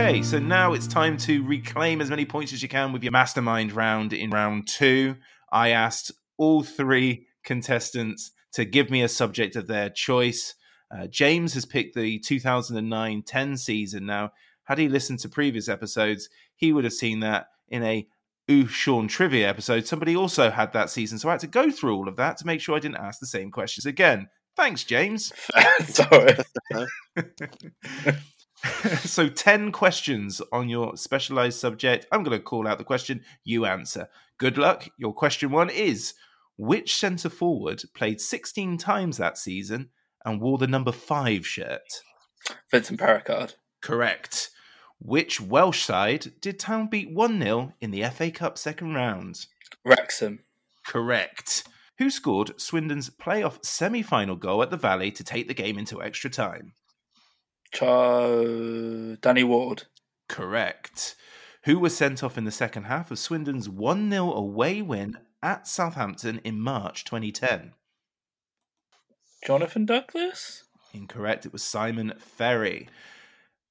Okay, 0.00 0.22
so 0.22 0.38
now 0.38 0.74
it's 0.74 0.86
time 0.86 1.16
to 1.16 1.44
reclaim 1.44 2.00
as 2.00 2.08
many 2.08 2.24
points 2.24 2.52
as 2.52 2.62
you 2.62 2.68
can 2.68 2.92
with 2.92 3.02
your 3.02 3.10
mastermind 3.10 3.72
round 3.72 4.12
in 4.12 4.30
round 4.30 4.68
two. 4.68 5.16
I 5.50 5.70
asked 5.70 6.12
all 6.36 6.62
three 6.62 7.26
contestants 7.42 8.30
to 8.52 8.64
give 8.64 8.90
me 8.90 9.02
a 9.02 9.08
subject 9.08 9.56
of 9.56 9.66
their 9.66 9.90
choice. 9.90 10.54
Uh, 10.88 11.08
James 11.08 11.54
has 11.54 11.66
picked 11.66 11.96
the 11.96 12.20
2009 12.20 13.22
10 13.22 13.56
season. 13.56 14.06
Now, 14.06 14.30
had 14.66 14.78
he 14.78 14.88
listened 14.88 15.18
to 15.18 15.28
previous 15.28 15.68
episodes, 15.68 16.28
he 16.54 16.72
would 16.72 16.84
have 16.84 16.92
seen 16.92 17.18
that 17.18 17.48
in 17.68 17.82
a 17.82 18.06
Ooh 18.48 18.68
Sean 18.68 19.08
trivia 19.08 19.48
episode. 19.48 19.88
Somebody 19.88 20.14
also 20.14 20.52
had 20.52 20.72
that 20.74 20.90
season, 20.90 21.18
so 21.18 21.28
I 21.28 21.32
had 21.32 21.40
to 21.40 21.48
go 21.48 21.72
through 21.72 21.96
all 21.96 22.08
of 22.08 22.14
that 22.14 22.36
to 22.36 22.46
make 22.46 22.60
sure 22.60 22.76
I 22.76 22.80
didn't 22.80 22.98
ask 22.98 23.18
the 23.18 23.26
same 23.26 23.50
questions 23.50 23.84
again. 23.84 24.28
Thanks, 24.56 24.84
James. 24.84 25.32
Sorry. 25.86 26.36
so 29.00 29.28
10 29.28 29.72
questions 29.72 30.42
on 30.52 30.68
your 30.68 30.96
specialized 30.96 31.58
subject. 31.58 32.06
I'm 32.10 32.22
going 32.22 32.36
to 32.36 32.42
call 32.42 32.66
out 32.66 32.78
the 32.78 32.84
question, 32.84 33.22
you 33.44 33.64
answer. 33.64 34.08
Good 34.38 34.58
luck. 34.58 34.88
Your 34.98 35.12
question 35.12 35.50
one 35.50 35.70
is 35.70 36.14
Which 36.56 36.96
centre 36.96 37.30
forward 37.30 37.82
played 37.94 38.20
16 38.20 38.78
times 38.78 39.16
that 39.16 39.38
season 39.38 39.90
and 40.24 40.40
wore 40.40 40.58
the 40.58 40.66
number 40.66 40.92
5 40.92 41.46
shirt? 41.46 42.02
Vincent 42.70 42.98
Pericard. 42.98 43.54
Correct. 43.80 44.50
Which 45.00 45.40
Welsh 45.40 45.84
side 45.84 46.32
did 46.40 46.58
Town 46.58 46.88
beat 46.88 47.10
1 47.10 47.40
0 47.40 47.74
in 47.80 47.92
the 47.92 48.04
FA 48.04 48.30
Cup 48.30 48.58
second 48.58 48.94
round? 48.94 49.46
Wrexham. 49.84 50.40
Correct. 50.84 51.64
Who 51.98 52.10
scored 52.10 52.60
Swindon's 52.60 53.10
playoff 53.10 53.64
semi 53.64 54.02
final 54.02 54.36
goal 54.36 54.62
at 54.62 54.70
the 54.70 54.76
Valley 54.76 55.10
to 55.12 55.24
take 55.24 55.46
the 55.48 55.54
game 55.54 55.78
into 55.78 56.02
extra 56.02 56.30
time? 56.30 56.72
Cho... 57.72 59.12
Uh, 59.12 59.16
Danny 59.20 59.44
Ward. 59.44 59.84
Correct. 60.28 61.14
Who 61.64 61.78
was 61.78 61.96
sent 61.96 62.22
off 62.22 62.38
in 62.38 62.44
the 62.44 62.50
second 62.50 62.84
half 62.84 63.10
of 63.10 63.18
Swindon's 63.18 63.68
1 63.68 64.10
0 64.10 64.32
away 64.32 64.82
win 64.82 65.18
at 65.42 65.66
Southampton 65.66 66.40
in 66.44 66.60
March 66.60 67.04
2010? 67.04 67.72
Jonathan 69.46 69.86
Douglas. 69.86 70.64
Incorrect. 70.92 71.46
It 71.46 71.52
was 71.52 71.62
Simon 71.62 72.14
Ferry. 72.18 72.88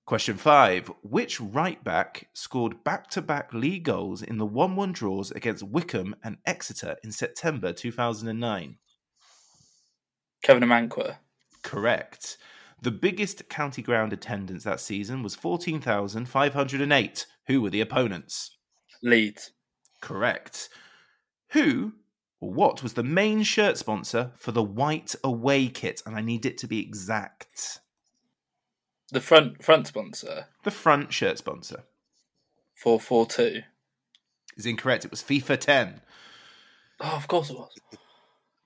Question 0.05 0.37
five 0.37 0.89
Which 1.01 1.41
right 1.41 1.83
back 1.83 2.29
scored 2.33 2.83
back 2.85 3.09
to 3.09 3.21
back 3.21 3.53
league 3.53 3.83
goals 3.83 4.21
in 4.21 4.37
the 4.37 4.45
1 4.45 4.75
1 4.75 4.93
draws 4.93 5.31
against 5.31 5.63
Wycombe 5.63 6.15
and 6.23 6.37
Exeter 6.45 6.95
in 7.03 7.11
September 7.11 7.73
2009? 7.73 8.77
Kevin 10.43 10.63
Amankwaah. 10.63 11.17
Correct. 11.61 12.37
The 12.81 12.91
biggest 12.91 13.49
county 13.49 13.81
ground 13.81 14.13
attendance 14.13 14.63
that 14.63 14.79
season 14.79 15.23
was 15.23 15.35
14,508. 15.35 17.25
Who 17.47 17.61
were 17.61 17.69
the 17.69 17.81
opponents? 17.81 18.57
Leeds. 19.01 19.51
Correct. 20.01 20.69
Who 21.49 21.93
or 22.39 22.51
what 22.51 22.83
was 22.83 22.93
the 22.93 23.03
main 23.03 23.41
shirt 23.43 23.77
sponsor 23.77 24.31
for 24.35 24.51
the 24.51 24.63
white 24.63 25.15
away 25.23 25.69
kit? 25.69 26.03
And 26.05 26.15
I 26.15 26.21
need 26.21 26.45
it 26.45 26.57
to 26.59 26.67
be 26.67 26.79
exact. 26.79 27.79
The 29.11 29.21
front 29.21 29.63
front 29.63 29.87
sponsor. 29.87 30.47
The 30.63 30.71
front 30.71 31.13
shirt 31.13 31.37
sponsor 31.37 31.83
Four 32.75 32.99
four 32.99 33.25
two. 33.25 33.61
is 34.55 34.65
incorrect. 34.67 35.05
It 35.05 35.11
was 35.11 35.23
FIFA 35.23 35.59
10. 35.59 36.01
Oh, 36.99 37.15
of 37.15 37.27
course 37.27 37.49
it 37.49 37.57
was. 37.57 37.71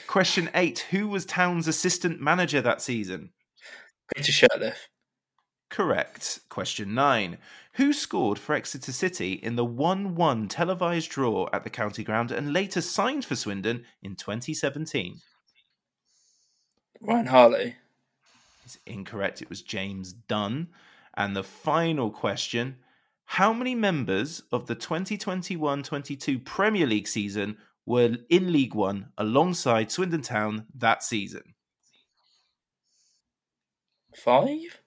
Question 0.07 0.49
eight 0.53 0.87
Who 0.91 1.07
was 1.07 1.25
Town's 1.25 1.67
assistant 1.67 2.19
manager 2.19 2.59
that 2.61 2.81
season? 2.81 3.29
Peter 4.15 4.31
Shirtliff. 4.31 4.75
Correct. 5.69 6.41
Question 6.49 6.93
nine. 6.93 7.37
Who 7.75 7.93
scored 7.93 8.37
for 8.37 8.53
Exeter 8.53 8.91
City 8.91 9.33
in 9.33 9.55
the 9.55 9.63
1 9.63 10.15
1 10.15 10.47
televised 10.49 11.09
draw 11.09 11.47
at 11.53 11.63
the 11.63 11.69
county 11.69 12.03
ground 12.03 12.29
and 12.29 12.51
later 12.51 12.81
signed 12.81 13.23
for 13.23 13.37
Swindon 13.37 13.85
in 14.03 14.15
2017? 14.15 15.21
Ryan 16.99 17.25
Harley. 17.27 17.75
It's 18.65 18.77
incorrect. 18.85 19.41
It 19.41 19.49
was 19.49 19.61
James 19.61 20.11
Dunn. 20.13 20.67
And 21.15 21.35
the 21.35 21.43
final 21.43 22.11
question 22.11 22.77
How 23.25 23.53
many 23.53 23.73
members 23.73 24.43
of 24.51 24.67
the 24.67 24.75
2021 24.75 25.83
22 25.83 26.39
Premier 26.39 26.85
League 26.85 27.07
season 27.07 27.57
were 27.85 28.17
in 28.29 28.51
League 28.51 28.75
One 28.75 29.07
alongside 29.17 29.89
Swindon 29.89 30.21
Town 30.21 30.65
that 30.75 31.01
season? 31.01 31.53
Five. 34.15 34.81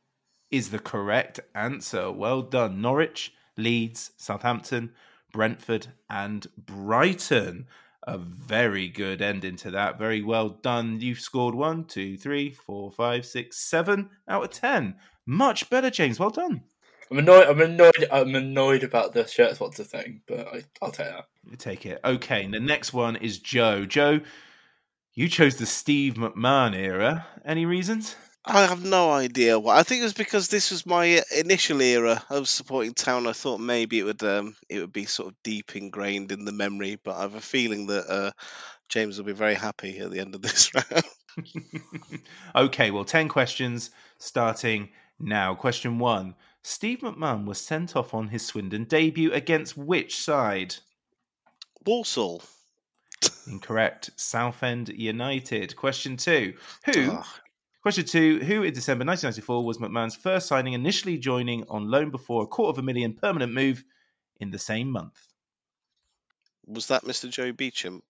Is 0.51 0.71
the 0.71 0.79
correct 0.79 1.41
answer. 1.55 2.13
Well 2.13 2.43
done. 2.43 2.81
Norwich, 2.81 3.33
Leeds, 3.57 4.13
Southampton, 4.17 4.93
Brentford, 5.33 5.89
and 6.09 6.47
Brighton. 6.57 7.67
A 8.07 8.19
very 8.19 8.89
good 8.89 9.23
ending 9.23 9.57
to 9.57 9.71
that. 9.71 9.99
Very 9.99 10.23
well 10.23 10.51
done. 10.51 11.01
You've 11.01 11.21
scored 11.21 11.55
one, 11.55 11.85
two, 11.87 12.17
three, 12.19 12.53
four, 12.53 12.93
five, 12.93 13.25
six, 13.25 13.59
seven 13.59 14.11
out 14.29 14.45
of 14.45 14.51
ten. 14.51 14.97
Much 15.27 15.71
better, 15.71 15.91
James. 15.91 16.21
Well 16.21 16.31
done. 16.31 16.63
I'm 17.11 17.19
annoyed. 17.19 17.47
I'm 17.49 17.61
annoyed. 17.61 18.09
I'm 18.13 18.35
annoyed 18.35 18.83
about 18.83 19.13
the 19.13 19.27
shirt 19.27 19.57
sponsor 19.57 19.85
thing, 19.85 20.21
but 20.27 20.47
I, 20.47 20.63
I'll 20.83 20.91
take 20.91 21.09
that. 21.09 21.27
You 21.51 21.57
take 21.57 21.87
it. 21.87 22.01
Okay. 22.05 22.47
The 22.47 22.61
next 22.61 22.93
one 22.93 23.17
is 23.17 23.39
Joe. 23.39 23.87
Joe, 23.87 24.21
you 25.15 25.29
chose 25.29 25.57
the 25.57 25.67
Steve 25.67 26.15
McMahon 26.15 26.75
era. 26.75 27.27
Any 27.45 27.67
reasons? 27.67 28.17
I 28.47 28.67
have 28.67 28.85
no 28.85 29.11
idea 29.11 29.59
why. 29.59 29.79
I 29.79 29.83
think 29.85 30.01
it 30.01 30.05
was 30.05 30.13
because 30.13 30.49
this 30.49 30.71
was 30.71 30.85
my 30.85 31.23
initial 31.35 31.81
era 31.81 32.23
of 32.29 32.49
supporting 32.49 32.93
Town. 32.93 33.27
I 33.27 33.33
thought 33.33 33.59
maybe 33.59 33.99
it 33.99 34.05
would 34.05 34.23
um, 34.23 34.55
it 34.69 34.81
would 34.81 34.93
be 34.93 35.07
sort 35.07 35.29
of 35.29 35.43
deep 35.43 35.75
ingrained 35.75 36.31
in 36.31 36.45
the 36.45 36.53
memory, 36.53 36.99
but 37.03 37.17
I 37.17 37.23
have 37.23 37.35
a 37.35 37.41
feeling 37.41 37.87
that 37.87 38.07
uh, 38.07 38.31
James 38.91 39.17
will 39.17 39.25
be 39.25 39.33
very 39.33 39.55
happy 39.55 39.99
at 39.99 40.11
the 40.11 40.21
end 40.21 40.35
of 40.35 40.43
this 40.43 40.73
round. 40.93 41.05
okay, 42.55 42.91
well, 42.91 43.05
10 43.05 43.29
questions 43.29 43.91
starting 44.19 44.91
now. 45.19 45.55
Question 45.55 45.99
one 45.99 46.35
Steve 46.63 47.01
McMahon 47.01 47.47
was 47.47 47.61
sent 47.61 47.97
off 47.97 48.13
on 48.13 48.29
his 48.29 48.45
Swindon 48.45 48.85
debut 48.85 49.33
against 49.33 49.77
which 49.77 50.17
side? 50.17 50.77
Walsall. 51.87 52.43
Incorrect. 53.47 54.11
Southend 54.17 54.91
United. 54.91 55.77
Question 55.77 56.17
two 56.17 56.55
Who? 56.87 57.11
Ah, 57.11 57.41
Question 57.85 58.07
two 58.07 58.39
Who 58.39 58.63
in 58.63 58.73
December 58.73 59.05
1994 59.05 59.63
was 59.63 59.77
McMahon's 59.77 60.17
first 60.17 60.47
signing, 60.47 60.73
initially 60.73 61.19
joining 61.19 61.69
on 61.69 61.91
loan 61.91 62.09
before 62.09 62.43
a 62.43 62.47
quarter 62.47 62.71
of 62.71 62.79
a 62.79 62.83
million 62.83 63.13
permanent 63.13 63.53
move 63.53 63.85
in 64.41 64.53
the 64.53 64.59
same 64.59 64.91
month? 64.91 65.29
was 66.67 66.87
that 66.87 67.03
Mr. 67.03 67.29
Joe 67.29 67.53
Beecham? 67.53 68.03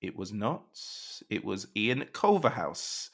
It 0.00 0.14
was 0.14 0.32
not. 0.32 0.80
It 1.28 1.44
was 1.44 1.66
Ian 1.76 2.04
Culverhouse. 2.12 3.10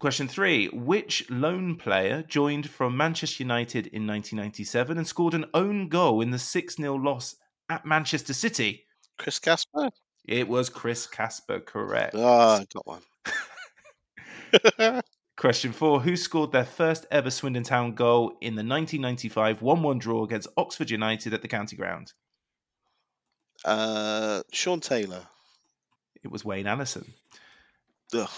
Question 0.00 0.26
three 0.26 0.66
Which 0.70 1.30
loan 1.30 1.76
player 1.76 2.24
joined 2.24 2.68
from 2.68 2.96
Manchester 2.96 3.44
United 3.44 3.86
in 3.86 4.08
1997 4.08 4.98
and 4.98 5.06
scored 5.06 5.34
an 5.34 5.44
own 5.54 5.88
goal 5.88 6.20
in 6.20 6.32
the 6.32 6.40
6 6.40 6.74
0 6.74 6.96
loss 6.96 7.36
at 7.68 7.86
Manchester 7.86 8.34
City? 8.34 8.86
Chris 9.18 9.38
Casper? 9.38 9.90
It 10.24 10.48
was 10.48 10.68
Chris 10.68 11.06
Casper, 11.06 11.60
correct. 11.60 12.16
Ah, 12.18 12.56
I 12.56 12.66
got 12.74 12.88
one. 12.88 13.02
Question 15.36 15.72
four 15.72 16.00
Who 16.00 16.16
scored 16.16 16.52
their 16.52 16.64
first 16.64 17.06
ever 17.10 17.30
Swindon 17.30 17.64
Town 17.64 17.94
goal 17.94 18.30
in 18.40 18.54
the 18.54 18.64
1995 18.64 19.62
1 19.62 19.82
1 19.82 19.98
draw 19.98 20.24
against 20.24 20.48
Oxford 20.56 20.90
United 20.90 21.34
at 21.34 21.42
the 21.42 21.48
county 21.48 21.76
ground? 21.76 22.12
uh, 23.64 24.42
Sean 24.52 24.80
Taylor. 24.80 25.22
It 26.22 26.30
was 26.30 26.44
Wayne 26.44 26.66
Allison. 26.66 27.14
Ugh. 28.14 28.28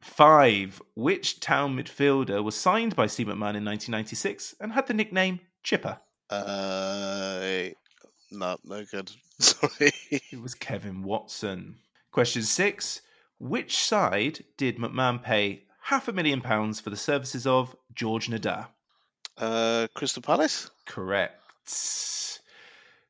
Five. 0.00 0.82
Which 0.94 1.40
town 1.40 1.76
midfielder 1.76 2.42
was 2.42 2.56
signed 2.56 2.94
by 2.96 3.06
Steve 3.06 3.26
McMahon 3.28 3.56
in 3.56 3.64
1996 3.64 4.56
and 4.60 4.72
had 4.72 4.86
the 4.86 4.94
nickname 4.94 5.40
Chipper? 5.62 5.98
Uh, 6.28 7.68
no, 8.30 8.56
no 8.64 8.84
good. 8.84 9.10
Sorry. 9.38 9.92
It 10.10 10.40
was 10.40 10.54
Kevin 10.54 11.02
Watson. 11.02 11.76
Question 12.10 12.42
six. 12.42 13.00
Which 13.38 13.78
side 13.78 14.44
did 14.56 14.78
McMahon 14.78 15.22
pay 15.22 15.64
half 15.82 16.08
a 16.08 16.12
million 16.12 16.40
pounds 16.40 16.80
for 16.80 16.90
the 16.90 16.96
services 16.96 17.46
of 17.46 17.76
George 17.92 18.28
Ndah? 18.28 18.68
Uh, 19.36 19.88
Crystal 19.94 20.22
Palace? 20.22 20.70
Correct. 20.86 21.40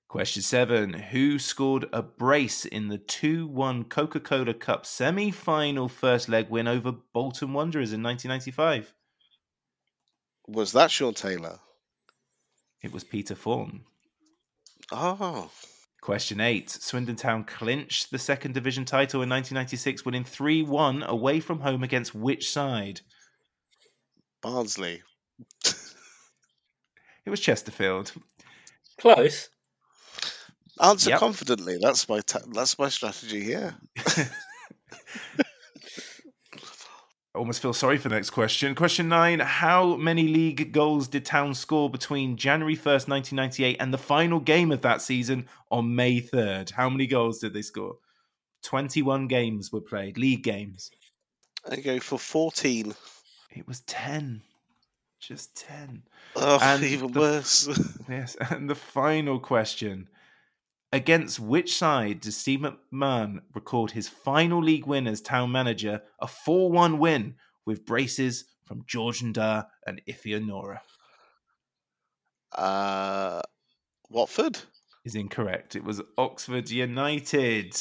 Question 0.09 0.43
seven. 0.43 0.93
Who 0.93 1.38
scored 1.38 1.87
a 1.93 2.00
brace 2.00 2.64
in 2.64 2.88
the 2.88 2.99
2 2.99 3.47
1 3.49 3.85
Coca 3.85 4.21
Cola 4.21 4.54
Cup 4.54 4.87
semi 4.87 5.31
final 5.31 5.88
first 5.88 6.28
leg 6.28 6.49
win 6.49 6.69
over 6.69 6.93
Bolton 6.93 7.52
Wanderers 7.52 7.93
in 7.93 8.02
1995? 8.02 8.95
Was 10.47 10.73
that 10.73 10.91
Sean 10.91 11.15
Taylor? 11.15 11.58
It 12.82 12.93
was 12.93 13.02
Peter 13.02 13.34
Thorne. 13.34 13.84
Oh, 14.93 15.50
Question 16.04 16.38
eight. 16.38 16.69
Swindon 16.69 17.17
Town 17.17 17.45
clinched 17.45 18.10
the 18.10 18.19
second 18.19 18.52
division 18.52 18.84
title 18.84 19.23
in 19.23 19.30
1996, 19.30 20.04
winning 20.04 20.23
3 20.23 20.60
1 20.62 21.02
away 21.02 21.40
from 21.40 21.60
home 21.60 21.82
against 21.82 22.14
which 22.14 22.50
side? 22.50 23.00
Barnsley. 24.43 25.00
It 25.64 27.30
was 27.30 27.40
Chesterfield. 27.40 28.12
Close. 29.00 29.49
Answer 30.78 31.08
Yep. 31.08 31.21
confidently. 31.21 31.78
That's 31.80 32.06
my 32.06 32.21
ta- 32.21 32.40
that's 32.52 32.78
my 32.78 32.90
strategy 32.90 33.43
here. 33.43 33.75
Almost 37.34 37.60
feel 37.62 37.73
sorry 37.73 37.99
for 37.99 38.08
the 38.08 38.14
next 38.14 38.30
question. 38.30 38.75
Question 38.76 39.08
nine 39.08 39.40
How 39.40 39.97
many 39.97 40.28
league 40.28 40.73
goals 40.73 41.08
did 41.08 41.25
Town 41.25 41.52
score 41.54 41.90
between 41.90 42.36
January 42.36 42.76
1st, 42.76 43.08
1998 43.08 43.76
and 43.80 43.92
the 43.92 43.99
final 43.99 44.38
game 44.38 44.70
of 44.70 44.82
that 44.82 45.02
season 45.02 45.49
on 45.70 45.97
May 45.97 46.20
3rd? 46.20 46.70
How 46.70 46.88
many 46.88 47.06
goals 47.08 47.40
did 47.40 47.52
they 47.52 47.62
score? 47.62 47.97
21 48.62 49.26
games 49.26 49.73
were 49.73 49.80
played, 49.80 50.16
league 50.16 50.44
games. 50.44 50.90
I 51.68 51.76
go 51.76 51.99
for 51.99 52.18
fourteen. 52.18 52.94
It 53.50 53.66
was 53.66 53.80
10. 53.80 54.42
Just 55.20 55.56
10. 55.56 56.02
Oh, 56.36 56.58
And 56.62 56.84
even 56.84 57.12
the- 57.12 57.20
worse. 57.20 57.68
Yes. 58.08 58.36
And 58.36 58.68
the 58.70 58.75
final 58.75 59.38
question 59.40 60.08
Against 60.95 61.41
which 61.41 61.76
side 61.76 62.21
does 62.21 62.37
Steve 62.37 62.61
McMahon 62.61 63.41
record 63.52 63.91
his 63.91 64.09
final 64.09 64.63
league 64.63 64.87
win 64.87 65.09
as 65.09 65.21
town 65.21 65.50
manager? 65.50 66.02
A 66.21 66.28
4 66.28 66.71
1 66.71 66.99
win 67.00 67.35
with 67.67 67.85
braces 67.85 68.45
from 68.65 68.85
George 68.87 69.21
Ndah 69.21 69.67
and 69.87 70.00
Iffy 70.09 70.39
Onuora 70.41 70.78
uh, 72.57 73.43
Watford. 74.09 74.59
is 75.04 75.15
incorrect. 75.15 75.75
It 75.76 75.85
was 75.85 76.00
Oxford 76.17 76.71
United. 76.71 77.76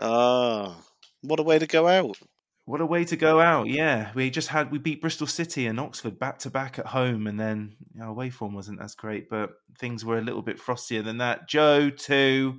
Ah, 0.00 0.76
what 1.22 1.40
a 1.40 1.44
way 1.44 1.58
to 1.58 1.66
go 1.66 1.86
out. 1.86 2.18
What 2.66 2.80
a 2.80 2.86
way 2.86 3.04
to 3.04 3.16
go 3.16 3.40
out! 3.40 3.68
Yeah, 3.68 4.10
we 4.12 4.28
just 4.28 4.48
had 4.48 4.72
we 4.72 4.78
beat 4.78 5.00
Bristol 5.00 5.28
City 5.28 5.66
and 5.66 5.78
Oxford 5.78 6.18
back 6.18 6.40
to 6.40 6.50
back 6.50 6.80
at 6.80 6.86
home, 6.86 7.28
and 7.28 7.38
then 7.38 7.76
you 7.94 8.00
know, 8.00 8.10
away 8.10 8.28
form 8.28 8.54
wasn't 8.54 8.82
as 8.82 8.96
great, 8.96 9.30
but 9.30 9.50
things 9.78 10.04
were 10.04 10.18
a 10.18 10.22
little 10.22 10.42
bit 10.42 10.58
frostier 10.58 11.04
than 11.04 11.18
that. 11.18 11.48
Joe 11.48 11.90
too. 11.90 12.58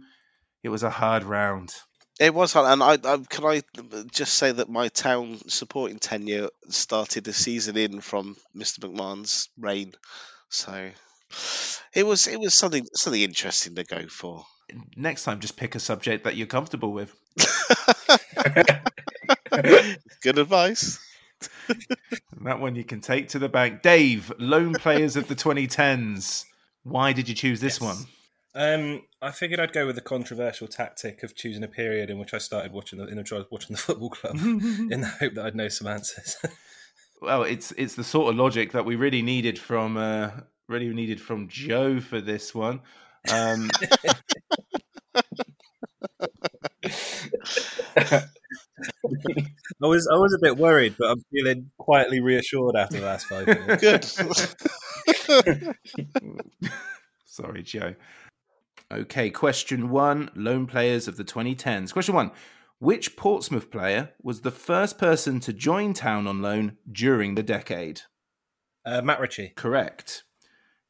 It 0.63 0.69
was 0.69 0.83
a 0.83 0.89
hard 0.89 1.23
round. 1.23 1.73
It 2.21 2.33
was 2.33 2.53
hard, 2.53 2.71
and 2.71 2.81
I, 2.81 2.93
I 2.93 3.17
can 3.29 3.45
I 3.45 3.61
just 4.09 4.35
say 4.35 4.53
that 4.53 4.69
my 4.69 4.87
town 4.87 5.39
supporting 5.49 5.99
tenure 5.99 6.47
started 6.69 7.25
the 7.25 7.33
season 7.33 7.75
in 7.75 7.99
from 7.99 8.37
Mr. 8.55 8.79
McMahon's 8.79 9.49
reign, 9.57 9.91
so 10.47 10.89
it 11.93 12.07
was 12.07 12.27
it 12.27 12.39
was 12.39 12.53
something 12.53 12.87
something 12.93 13.21
interesting 13.21 13.75
to 13.75 13.83
go 13.83 14.07
for. 14.07 14.45
Next 14.95 15.25
time, 15.25 15.41
just 15.41 15.57
pick 15.57 15.75
a 15.75 15.79
subject 15.81 16.23
that 16.23 16.37
you're 16.37 16.47
comfortable 16.47 16.93
with. 16.93 17.13
Good 20.21 20.37
advice. 20.37 20.99
That 22.41 22.59
one 22.59 22.75
you 22.75 22.83
can 22.83 23.01
take 23.01 23.27
to 23.29 23.39
the 23.39 23.49
bank. 23.49 23.81
Dave, 23.81 24.31
lone 24.39 24.73
players 24.73 25.15
of 25.15 25.27
the 25.27 25.35
2010s. 25.35 26.45
Why 26.83 27.11
did 27.11 27.27
you 27.27 27.35
choose 27.35 27.59
this 27.59 27.81
Yes. 27.81 27.81
one? 27.81 28.05
Um, 28.55 29.01
I 29.21 29.31
figured 29.31 29.59
I'd 29.59 29.73
go 29.73 29.85
with 29.85 29.95
the 29.95 30.01
controversial 30.01 30.67
tactic 30.67 31.21
of 31.23 31.35
choosing 31.35 31.63
a 31.63 31.67
period 31.67 32.09
in 32.09 32.17
which 32.19 32.33
I 32.33 32.37
started 32.37 32.71
watching 32.71 32.99
the, 32.99 33.05
in 33.07 33.17
which 33.17 33.31
I 33.33 33.37
was 33.37 33.45
watching 33.51 33.75
the 33.75 33.81
football 33.81 34.09
club, 34.09 34.35
in 34.37 35.01
the 35.01 35.13
hope 35.19 35.33
that 35.33 35.45
I'd 35.45 35.55
know 35.55 35.67
some 35.67 35.87
answers. 35.87 36.37
Well, 37.21 37.43
it's 37.43 37.71
it's 37.73 37.95
the 37.95 38.03
sort 38.03 38.29
of 38.31 38.35
logic 38.37 38.71
that 38.71 38.85
we 38.85 38.95
really 38.95 39.21
needed 39.21 39.59
from 39.59 39.97
uh, 39.97 40.31
really 40.67 40.87
needed 40.93 41.19
from 41.19 41.47
Joe 41.49 41.99
for 41.99 42.21
this 42.21 42.55
one. 42.55 42.81
Um, 43.31 43.69
I 48.79 49.87
was 49.87 50.07
I 50.11 50.17
was 50.17 50.33
a 50.33 50.39
bit 50.41 50.57
worried, 50.57 50.95
but 50.99 51.09
I'm 51.09 51.23
feeling 51.31 51.71
quietly 51.77 52.21
reassured 52.21 52.75
after 52.75 52.99
the 52.99 53.05
last 53.05 53.25
five 53.25 53.47
minutes. 53.47 53.81
Good. 53.81 54.05
Sorry, 57.25 57.63
Joe. 57.63 57.95
Okay, 58.91 59.29
question 59.29 59.89
one 59.89 60.29
lone 60.35 60.65
players 60.65 61.07
of 61.07 61.17
the 61.17 61.23
2010s. 61.23 61.91
Question 61.91 62.15
one 62.15 62.31
Which 62.79 63.17
Portsmouth 63.17 63.69
player 63.69 64.11
was 64.21 64.41
the 64.41 64.51
first 64.51 64.97
person 64.97 65.39
to 65.41 65.53
join 65.53 65.93
town 65.93 66.27
on 66.27 66.41
loan 66.41 66.77
during 66.89 67.35
the 67.35 67.43
decade? 67.43 68.01
Uh, 68.85 69.01
Matt 69.01 69.19
Ritchie, 69.19 69.53
Correct. 69.55 70.23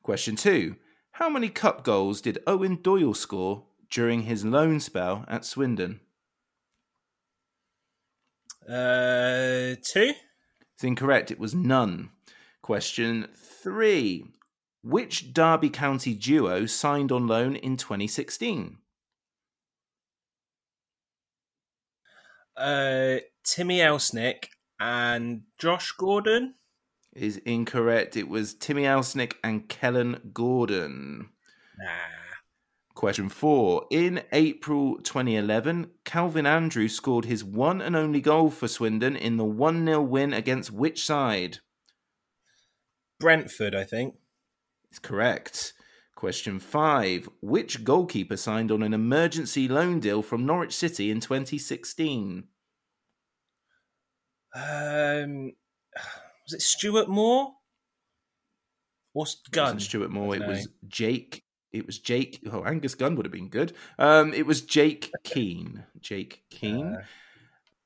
Question 0.04 0.36
two 0.36 0.76
How 1.12 1.30
many 1.30 1.50
cup 1.50 1.84
goals 1.84 2.21
did 2.21 2.39
Eoin 2.45 2.84
Doyle 2.84 3.13
score 3.13 3.65
during 3.89 4.23
his 4.23 4.45
loan 4.45 4.80
spell 4.80 5.26
at 5.28 5.45
Swindon? 5.45 6.02
Uh, 8.67 9.75
two. 9.82 10.13
It's 10.75 10.84
incorrect. 10.84 11.32
It 11.32 11.39
was 11.39 11.56
none. 11.56 12.10
Question 12.62 13.27
three. 13.36 14.25
Which 14.84 15.34
Derby 15.34 15.69
County 15.69 16.13
duo 16.13 16.65
signed 16.65 17.12
on 17.12 17.27
loan 17.27 17.56
in 17.56 17.77
2016? 17.77 18.77
Uh, 22.56 23.17
Timi 23.45 23.80
Elsnik 23.80 24.47
and 24.80 25.43
Josh 25.58 25.91
Gordon. 25.91 26.56
Is 27.13 27.38
incorrect. 27.38 28.15
It 28.15 28.27
was 28.27 28.53
Timi 28.53 28.84
Elsnik 28.84 29.34
and 29.43 29.67
Kellen 29.67 30.32
Gordon. 30.34 31.30
Nah. 31.80 32.26
Question 32.97 33.29
four. 33.29 33.86
In 33.91 34.23
April 34.31 34.97
2011, 34.97 35.91
Calvin 36.03 36.47
Andrews 36.47 36.95
scored 36.95 37.25
his 37.25 37.43
one 37.43 37.79
and 37.79 37.95
only 37.95 38.19
goal 38.19 38.49
for 38.49 38.67
Swindon 38.67 39.15
in 39.15 39.38
the 39.38 39.45
1 39.45 39.86
0 39.86 40.01
win 40.01 40.33
against 40.33 40.71
which 40.71 41.05
side? 41.05 41.60
Brentford, 43.19 43.75
I 43.75 43.83
think. 43.83 44.15
It's 44.89 44.97
correct. 44.97 45.73
Question 46.15 46.60
five. 46.60 47.29
Which 47.39 47.83
goalkeeper 47.83 48.36
signed 48.36 48.71
on 48.71 48.81
an 48.81 48.95
emergency 48.95 49.67
loan 49.67 49.99
deal 49.99 50.23
from 50.23 50.47
Norwich 50.47 50.75
City 50.75 51.12
in 51.12 51.19
2016? 51.19 52.45
Um, 54.55 54.63
was 55.93 56.53
it 56.53 56.63
Stuart 56.63 57.10
Moore? 57.10 57.53
What's 59.13 59.33
It 59.36 59.51
Gun? 59.51 59.65
wasn't 59.65 59.81
Stuart 59.83 60.10
Moore. 60.10 60.36
It 60.36 60.47
was 60.47 60.67
Jake. 60.88 61.43
It 61.77 61.85
was 61.85 61.99
Jake. 61.99 62.39
Oh, 62.51 62.63
Angus 62.63 62.95
Gunn 62.95 63.15
would 63.15 63.25
have 63.25 63.31
been 63.33 63.49
good. 63.49 63.73
Um, 63.97 64.33
it 64.33 64.45
was 64.45 64.61
Jake 64.61 65.11
Kean. 65.23 65.85
Jake 66.01 66.43
Kean. 66.49 66.95
Uh, 66.95 67.01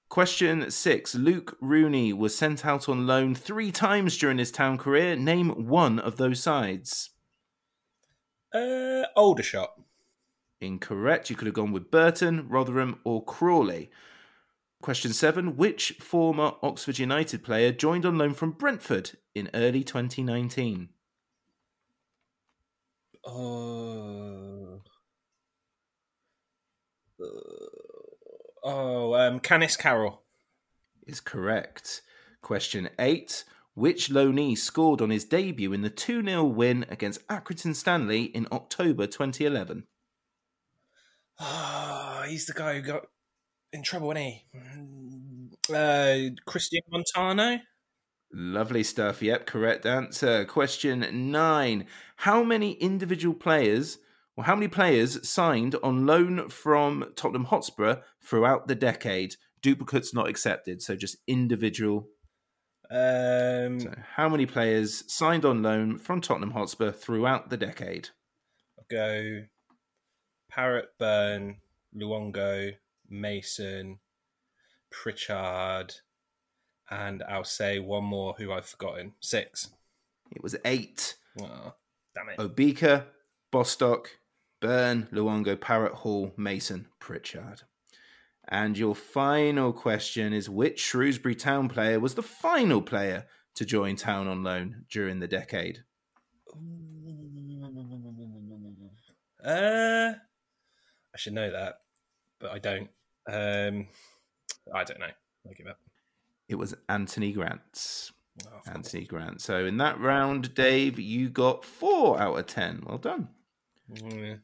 Question 0.10 0.70
six. 0.72 1.16
Luke 1.16 1.58
Rooney 1.62 2.12
was 2.12 2.38
sent 2.38 2.66
out 2.66 2.90
on 2.90 3.08
loan 3.08 3.34
three 3.34 3.72
times 3.72 4.18
during 4.18 4.40
his 4.40 4.52
town 4.52 4.78
career. 4.78 5.16
Name 5.16 5.70
one 5.70 6.00
of 6.00 6.18
those 6.18 6.42
sides. 6.42 7.12
uh, 8.54 9.04
Aldershot. 9.16 9.70
Incorrect. 10.60 11.30
You 11.30 11.36
could 11.38 11.46
have 11.48 11.56
gone 11.56 11.72
with 11.72 11.90
Burton, 11.90 12.48
Rotherham, 12.50 13.00
or 13.06 13.24
Crawley. 13.24 13.90
Question 14.82 15.14
seven. 15.14 15.56
Which 15.56 15.94
former 16.02 16.54
Oxford 16.62 17.00
United 17.00 17.42
player 17.44 17.72
joined 17.72 18.06
on 18.06 18.18
loan 18.18 18.34
from 18.34 18.52
Brentford 18.52 19.12
in 19.34 19.50
early 19.54 19.84
2019? 19.84 20.90
Oh. 23.26 24.82
Uh, 27.22 27.26
oh, 28.64 29.14
um, 29.14 29.40
Canice 29.40 29.78
Carroll. 29.78 30.24
Is 31.06 31.20
correct. 31.20 32.02
Question 32.42 32.90
eight. 33.00 33.44
Which 33.74 34.10
loanee 34.10 34.58
scored 34.58 35.02
on 35.02 35.12
his 35.12 35.24
debut 35.24 35.72
in 35.72 35.82
the 35.82 35.90
2 35.90 36.24
0 36.24 36.44
win 36.44 36.86
against 36.90 37.26
Accrington 37.28 37.74
Stanley 37.74 38.24
in 38.24 38.48
October 38.52 39.08
2011? 39.08 39.86
Oh, 41.40 42.24
he's 42.28 42.46
the 42.46 42.54
guy 42.54 42.76
who 42.76 42.82
got 42.82 43.04
in 43.72 43.82
trouble, 43.82 44.10
wasn't 44.10 44.26
he? 44.26 44.44
Uh, 45.70 46.36
Cristian 46.48 46.82
Montaño. 46.92 47.62
Lovely 48.34 48.84
stuff. 48.84 49.22
Yep, 49.22 49.46
correct 49.46 49.86
answer. 49.86 50.46
Question 50.46 51.32
nine. 51.32 51.86
How 52.18 52.44
many 52.44 52.74
individual 52.74 53.36
players, 53.36 53.98
or 54.38 54.46
how 54.46 54.56
many 54.56 54.70
players 54.70 55.28
signed 55.28 55.76
on 55.84 56.06
loan 56.06 56.50
from 56.50 57.12
Tottenham 57.16 57.46
Hotspur 57.46 57.98
throughout 58.24 58.68
the 58.68 58.76
decade? 58.76 59.36
Duplicates 59.62 60.14
not 60.14 60.30
accepted, 60.30 60.82
so 60.82 60.96
just 60.96 61.18
individual. 61.28 62.08
Um, 62.90 63.80
So 63.80 63.94
how 64.16 64.30
many 64.30 64.46
players 64.46 65.04
signed 65.12 65.46
on 65.46 65.62
loan 65.62 65.98
from 65.98 66.22
Tottenham 66.22 66.52
Hotspur 66.52 66.92
throughout 66.92 67.50
the 67.50 67.58
decade? 67.58 68.10
I'll 68.78 68.86
go 68.90 69.44
Parrott, 70.50 70.90
Byrne, 71.00 71.58
Luongo, 71.96 72.74
Mason, 73.10 74.00
Pritchard, 74.90 75.94
and 76.92 77.24
I'll 77.28 77.46
say 77.46 77.80
one 77.80 78.04
more 78.04 78.36
who 78.38 78.52
I've 78.52 78.66
forgotten. 78.66 79.14
Six. 79.22 79.70
It 80.32 80.44
was 80.44 80.58
eight. 80.66 81.16
Oh, 81.42 81.74
damn 82.14 82.30
it. 82.30 82.38
Obika, 82.38 83.06
Bostock, 83.52 84.10
Byrne, 84.60 85.08
Luongo, 85.12 85.60
Parrott, 85.60 85.94
Hall, 85.94 86.34
Mason, 86.38 86.88
Pritchard. 87.00 87.64
And 88.48 88.78
your 88.78 88.94
final 88.94 89.72
question 89.72 90.34
is 90.34 90.50
which 90.50 90.82
Shrewsbury 90.82 91.36
Town 91.36 91.70
player 91.70 92.00
was 92.00 92.16
the 92.16 92.24
final 92.24 92.82
player 92.82 93.26
to 93.56 93.66
join 93.66 93.96
Town 93.96 94.28
on 94.28 94.44
loan 94.44 94.86
during 94.90 95.20
the 95.20 95.28
decade? 95.28 95.84
Uh, 99.44 100.14
I 101.14 101.18
should 101.18 101.34
know 101.34 101.52
that, 101.52 101.76
but 102.40 102.52
I 102.52 102.60
don't. 102.60 102.90
Um, 103.28 103.88
I 104.74 104.84
don't 104.84 105.00
know. 105.00 105.08
I 105.50 105.54
give 105.54 105.68
up. 105.68 105.80
It 106.52 106.58
was 106.58 106.76
Anthony 106.90 107.32
Grant. 107.32 108.12
Oh, 108.46 108.48
of 108.48 108.52
course. 108.52 108.76
Anthony 108.76 109.06
Grant. 109.06 109.42
So 109.42 109.66
in 109.66 109.78
that 109.78 109.98
round, 110.02 110.54
Dave, 110.54 111.00
you 111.00 111.30
got 111.30 111.64
four 111.64 112.20
out 112.20 112.38
of 112.38 112.46
ten. 112.46 112.84
Well 112.86 112.98
done. 112.98 113.30
Mm. 113.92 114.40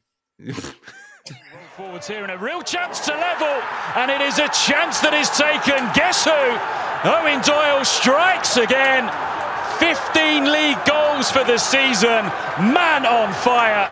Forwards 1.76 2.08
here 2.08 2.22
and 2.24 2.32
a 2.32 2.38
real 2.38 2.62
chance 2.62 3.00
to 3.06 3.12
level, 3.12 3.48
and 3.96 4.12
it 4.12 4.22
is 4.22 4.40
a 4.40 4.48
chance 4.50 5.00
that 5.00 5.14
is 5.14 5.30
taken. 5.32 5.84
Guess 5.94 6.26
who? 6.26 7.10
Eoin 7.10 7.44
Doyle 7.46 7.84
strikes 7.84 8.58
again. 8.58 9.10
15 9.80 10.52
league 10.52 10.84
goals 10.86 11.32
for 11.32 11.44
the 11.44 11.58
season. 11.58 12.26
Man 12.74 13.06
on 13.06 13.34
fire. 13.34 13.90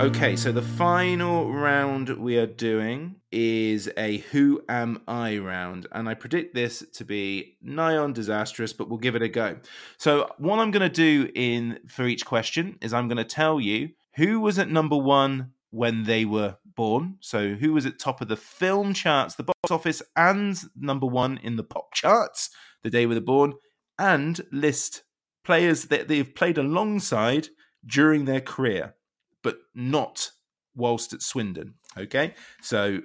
Okay, 0.00 0.34
so 0.34 0.50
the 0.50 0.62
final 0.62 1.52
round 1.52 2.08
we 2.08 2.36
are 2.36 2.46
doing 2.46 3.16
is 3.30 3.88
a 3.96 4.18
Who 4.32 4.64
Am 4.68 5.02
I 5.06 5.38
round, 5.38 5.86
and 5.92 6.08
I 6.08 6.14
predict 6.14 6.54
this 6.54 6.82
to 6.94 7.04
be 7.04 7.56
nigh 7.62 7.96
on 7.96 8.12
disastrous, 8.12 8.72
but 8.72 8.88
we'll 8.88 8.98
give 8.98 9.14
it 9.14 9.22
a 9.22 9.28
go. 9.28 9.58
So, 9.98 10.28
what 10.38 10.58
I'm 10.58 10.72
going 10.72 10.82
to 10.82 10.88
do 10.88 11.30
in 11.34 11.78
for 11.86 12.04
each 12.04 12.26
question 12.26 12.78
is 12.80 12.92
I'm 12.92 13.06
going 13.06 13.18
to 13.18 13.24
tell 13.24 13.60
you 13.60 13.90
who 14.16 14.40
was 14.40 14.58
at 14.58 14.68
number 14.68 14.96
one 14.96 15.52
when 15.70 16.02
they 16.02 16.24
were 16.24 16.56
born. 16.64 17.18
So, 17.20 17.54
who 17.54 17.72
was 17.72 17.86
at 17.86 18.00
top 18.00 18.20
of 18.20 18.28
the 18.28 18.36
film 18.36 18.94
charts, 18.94 19.36
the 19.36 19.44
box 19.44 19.70
office, 19.70 20.02
and 20.16 20.58
number 20.74 21.06
one 21.06 21.38
in 21.42 21.56
the 21.56 21.64
pop 21.64 21.94
charts 21.94 22.50
the 22.82 22.90
day 22.90 23.00
they 23.00 23.06
were 23.06 23.20
born, 23.20 23.54
and 23.98 24.40
list 24.50 25.04
players 25.44 25.84
that 25.84 26.08
they've 26.08 26.34
played 26.34 26.58
alongside 26.58 27.48
during 27.86 28.24
their 28.24 28.40
career 28.40 28.94
but 29.42 29.58
not 29.74 30.30
whilst 30.74 31.12
at 31.12 31.22
Swindon. 31.22 31.74
Okay, 31.96 32.34
so 32.60 33.00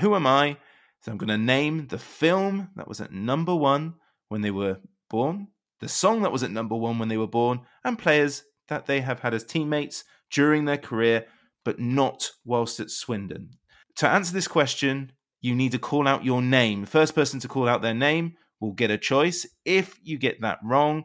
who 0.00 0.14
am 0.14 0.26
I? 0.26 0.56
So 1.00 1.12
I'm 1.12 1.18
going 1.18 1.28
to 1.28 1.38
name 1.38 1.86
the 1.86 1.98
film 1.98 2.70
that 2.76 2.88
was 2.88 3.00
at 3.00 3.12
number 3.12 3.54
one 3.54 3.94
when 4.28 4.40
they 4.42 4.50
were 4.50 4.78
born, 5.08 5.48
the 5.80 5.88
song 5.88 6.22
that 6.22 6.32
was 6.32 6.42
at 6.42 6.50
number 6.50 6.74
one 6.74 6.98
when 6.98 7.08
they 7.08 7.16
were 7.16 7.26
born, 7.26 7.60
and 7.84 7.98
players 7.98 8.42
that 8.68 8.86
they 8.86 9.00
have 9.00 9.20
had 9.20 9.32
as 9.32 9.44
teammates 9.44 10.04
during 10.30 10.64
their 10.64 10.78
career, 10.78 11.26
but 11.64 11.78
not 11.78 12.32
whilst 12.44 12.80
at 12.80 12.90
Swindon. 12.90 13.50
To 13.96 14.08
answer 14.08 14.32
this 14.32 14.48
question, 14.48 15.12
you 15.40 15.54
need 15.54 15.72
to 15.72 15.78
call 15.78 16.08
out 16.08 16.24
your 16.24 16.42
name. 16.42 16.84
First 16.84 17.14
person 17.14 17.40
to 17.40 17.48
call 17.48 17.68
out 17.68 17.82
their 17.82 17.94
name 17.94 18.34
will 18.60 18.72
get 18.72 18.90
a 18.90 18.98
choice. 18.98 19.46
If 19.64 19.98
you 20.02 20.18
get 20.18 20.40
that 20.40 20.58
wrong, 20.62 21.04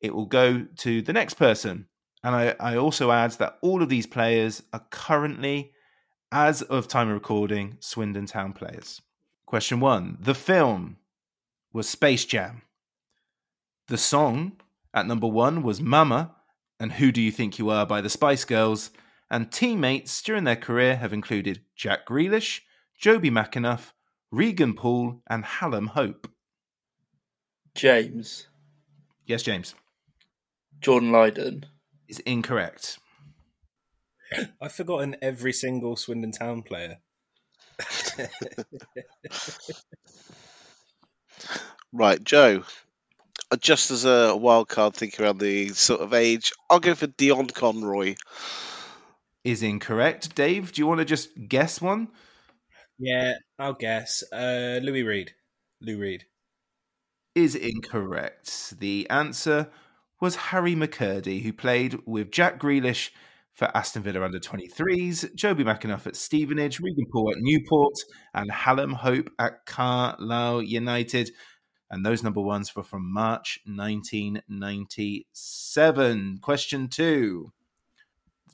it 0.00 0.14
will 0.14 0.26
go 0.26 0.66
to 0.78 1.02
the 1.02 1.12
next 1.12 1.34
person. 1.34 1.88
And 2.24 2.34
I, 2.34 2.54
I 2.60 2.76
also 2.76 3.10
add 3.10 3.32
that 3.32 3.58
all 3.62 3.82
of 3.82 3.88
these 3.88 4.06
players 4.06 4.62
are 4.72 4.84
currently, 4.90 5.72
as 6.30 6.62
of 6.62 6.86
time 6.86 7.08
of 7.08 7.14
recording, 7.14 7.76
Swindon 7.80 8.26
Town 8.26 8.52
players. 8.52 9.02
Question 9.46 9.80
one 9.80 10.18
The 10.20 10.34
film 10.34 10.98
was 11.72 11.88
Space 11.88 12.24
Jam. 12.24 12.62
The 13.88 13.98
song 13.98 14.52
at 14.94 15.06
number 15.06 15.26
one 15.26 15.62
was 15.62 15.80
Mama 15.80 16.34
and 16.78 16.92
Who 16.92 17.12
Do 17.12 17.20
You 17.20 17.32
Think 17.32 17.58
You 17.58 17.70
Are 17.70 17.86
by 17.86 18.00
the 18.00 18.08
Spice 18.08 18.44
Girls. 18.44 18.90
And 19.30 19.50
teammates 19.50 20.20
during 20.20 20.44
their 20.44 20.56
career 20.56 20.96
have 20.96 21.12
included 21.12 21.62
Jack 21.74 22.06
Grealish, 22.06 22.60
Joby 22.98 23.30
McAnuff, 23.30 23.92
Regan 24.30 24.74
Poole, 24.74 25.22
and 25.26 25.44
Hallam 25.44 25.88
Hope. 25.88 26.30
James. 27.74 28.48
Yes, 29.24 29.42
James. 29.42 29.74
Jordan 30.80 31.10
Lyden. 31.10 31.64
Is 32.12 32.18
incorrect. 32.26 32.98
I've 34.60 34.72
forgotten 34.72 35.16
every 35.22 35.54
single 35.54 35.96
Swindon 35.96 36.30
Town 36.32 36.62
player. 36.62 36.98
Right, 41.92 42.22
Joe. 42.22 42.64
uh, 43.50 43.56
Just 43.56 43.90
as 43.90 44.04
a 44.04 44.36
wild 44.36 44.68
card, 44.68 44.94
thinking 44.94 45.24
around 45.24 45.38
the 45.38 45.68
sort 45.70 46.00
of 46.02 46.12
age, 46.14 46.52
I'll 46.70 46.80
go 46.80 46.94
for 46.94 47.06
Dion 47.06 47.46
Conroy. 47.48 48.14
Is 49.44 49.62
incorrect. 49.62 50.34
Dave, 50.34 50.72
do 50.72 50.80
you 50.82 50.86
want 50.86 50.98
to 51.00 51.04
just 51.04 51.30
guess 51.48 51.80
one? 51.80 52.08
yeah, 52.98 53.34
I'll 53.58 53.74
guess. 53.74 54.22
Uh, 54.32 54.80
Louis 54.82 55.02
Reed. 55.02 55.34
Lou 55.80 55.98
Reed. 55.98 56.26
Is 57.34 57.54
incorrect. 57.54 58.78
The 58.78 59.08
answer 59.10 59.68
was 60.22 60.36
Harry 60.36 60.74
McKirdy, 60.76 61.42
who 61.42 61.52
played 61.52 61.98
with 62.06 62.30
Jack 62.30 62.60
Grealish 62.60 63.10
for 63.52 63.76
Aston 63.76 64.04
Villa 64.04 64.22
under 64.22 64.38
23s, 64.38 65.34
Joby 65.34 65.64
McAnuff 65.64 66.06
at 66.06 66.14
Stevenage, 66.14 66.78
Regan 66.78 67.06
Poole 67.12 67.32
at 67.32 67.38
Newport, 67.40 67.94
and 68.32 68.52
Hallam 68.52 68.92
Hope 68.92 69.30
at 69.40 69.66
Carlisle 69.66 70.62
United. 70.62 71.32
And 71.90 72.06
those 72.06 72.22
number 72.22 72.40
ones 72.40 72.76
were 72.76 72.84
from 72.84 73.12
March 73.12 73.58
1997. 73.66 76.38
Question 76.40 76.86
two. 76.86 77.52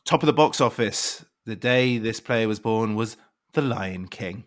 Top 0.06 0.22
of 0.22 0.26
the 0.26 0.32
box 0.32 0.62
office. 0.62 1.26
The 1.44 1.54
day 1.54 1.98
this 1.98 2.18
player 2.18 2.48
was 2.48 2.60
born 2.60 2.94
was 2.94 3.18
The 3.52 3.60
Lion 3.60 4.08
King. 4.08 4.44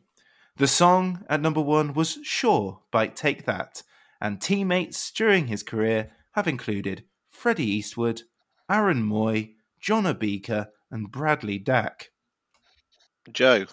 The 0.57 0.67
song 0.67 1.23
at 1.29 1.39
number 1.39 1.61
one 1.61 1.93
was 1.93 2.17
Sure 2.23 2.79
by 2.91 3.05
Take 3.05 3.45
That, 3.45 3.83
and 4.19 4.41
teammates 4.41 5.11
during 5.11 5.45
his 5.45 5.61
career 5.61 6.13
have 6.31 6.47
included 6.47 7.03
Freddie 7.41 7.71
Eastwood, 7.71 8.21
Aaron 8.69 9.01
Mooy, 9.01 9.55
John 9.79 10.03
Obika, 10.03 10.67
and 10.91 11.09
Bradley 11.09 11.57
Dack. 11.57 12.11
Joe. 13.33 13.65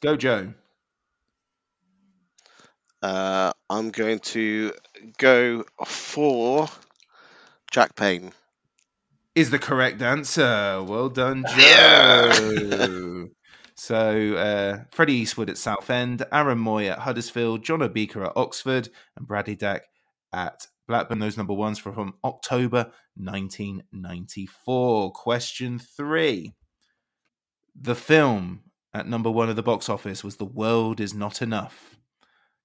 Go, 0.00 0.16
Joe. 0.16 0.54
Uh, 3.02 3.52
I'm 3.68 3.90
going 3.90 4.20
to 4.20 4.72
go 5.18 5.62
for 5.84 6.68
Jack 7.70 7.96
Payne. 7.96 8.32
Is 9.34 9.50
the 9.50 9.58
correct 9.58 10.00
answer. 10.00 10.82
Well 10.82 11.10
done, 11.10 11.44
Joe. 11.54 13.28
So, 13.74 14.34
uh, 14.36 14.84
Freddie 14.90 15.16
Eastwood 15.16 15.50
at 15.50 15.58
Southend, 15.58 16.24
Aaron 16.32 16.58
Mooy 16.58 16.90
at 16.90 17.00
Huddersfield, 17.00 17.62
John 17.62 17.80
Obika 17.80 18.24
at 18.24 18.36
Oxford, 18.36 18.88
and 19.18 19.26
Bradley 19.26 19.56
Dack 19.56 19.82
at 20.32 20.66
Blackburn. 20.88 21.18
Those 21.18 21.36
number 21.36 21.54
ones 21.54 21.78
from 21.78 22.14
October 22.24 22.92
1994. 23.16 25.12
Question 25.12 25.78
three. 25.78 26.54
The 27.74 27.94
film 27.94 28.64
at 28.92 29.08
number 29.08 29.30
one 29.30 29.48
of 29.48 29.56
the 29.56 29.62
box 29.62 29.88
office 29.88 30.22
was 30.22 30.36
The 30.36 30.44
World 30.44 31.00
Is 31.00 31.14
Not 31.14 31.40
Enough. 31.40 31.96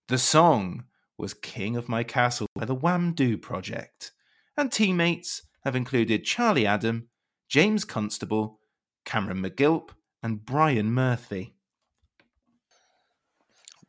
The 0.07 0.17
song 0.17 0.85
was 1.17 1.33
King 1.33 1.75
of 1.75 1.89
My 1.89 2.03
Castle 2.03 2.47
by 2.55 2.65
the 2.65 2.75
Wamdue 2.75 3.41
Project. 3.41 4.11
And 4.55 4.71
teammates 4.71 5.43
have 5.63 5.75
included 5.75 6.23
Charlie 6.23 6.65
Adam, 6.65 7.09
James 7.49 7.85
Constable, 7.85 8.59
Cameron 9.05 9.41
McGilp, 9.41 9.89
and 10.21 10.45
Brian 10.45 10.91
Murphy. 10.91 11.55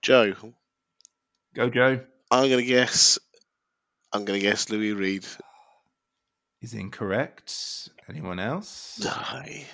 Joe. 0.02 0.34
Go, 1.54 1.70
Joe. 1.70 2.00
I'm 2.30 2.48
going 2.48 2.60
to 2.60 2.64
guess. 2.64 3.18
I'm 4.12 4.24
going 4.24 4.40
to 4.40 4.46
guess 4.46 4.70
Louis 4.70 4.92
Reed. 4.92 5.26
Is 6.60 6.74
incorrect. 6.74 7.88
Anyone 8.08 8.40
else? 8.40 8.98
Die. 9.00 9.66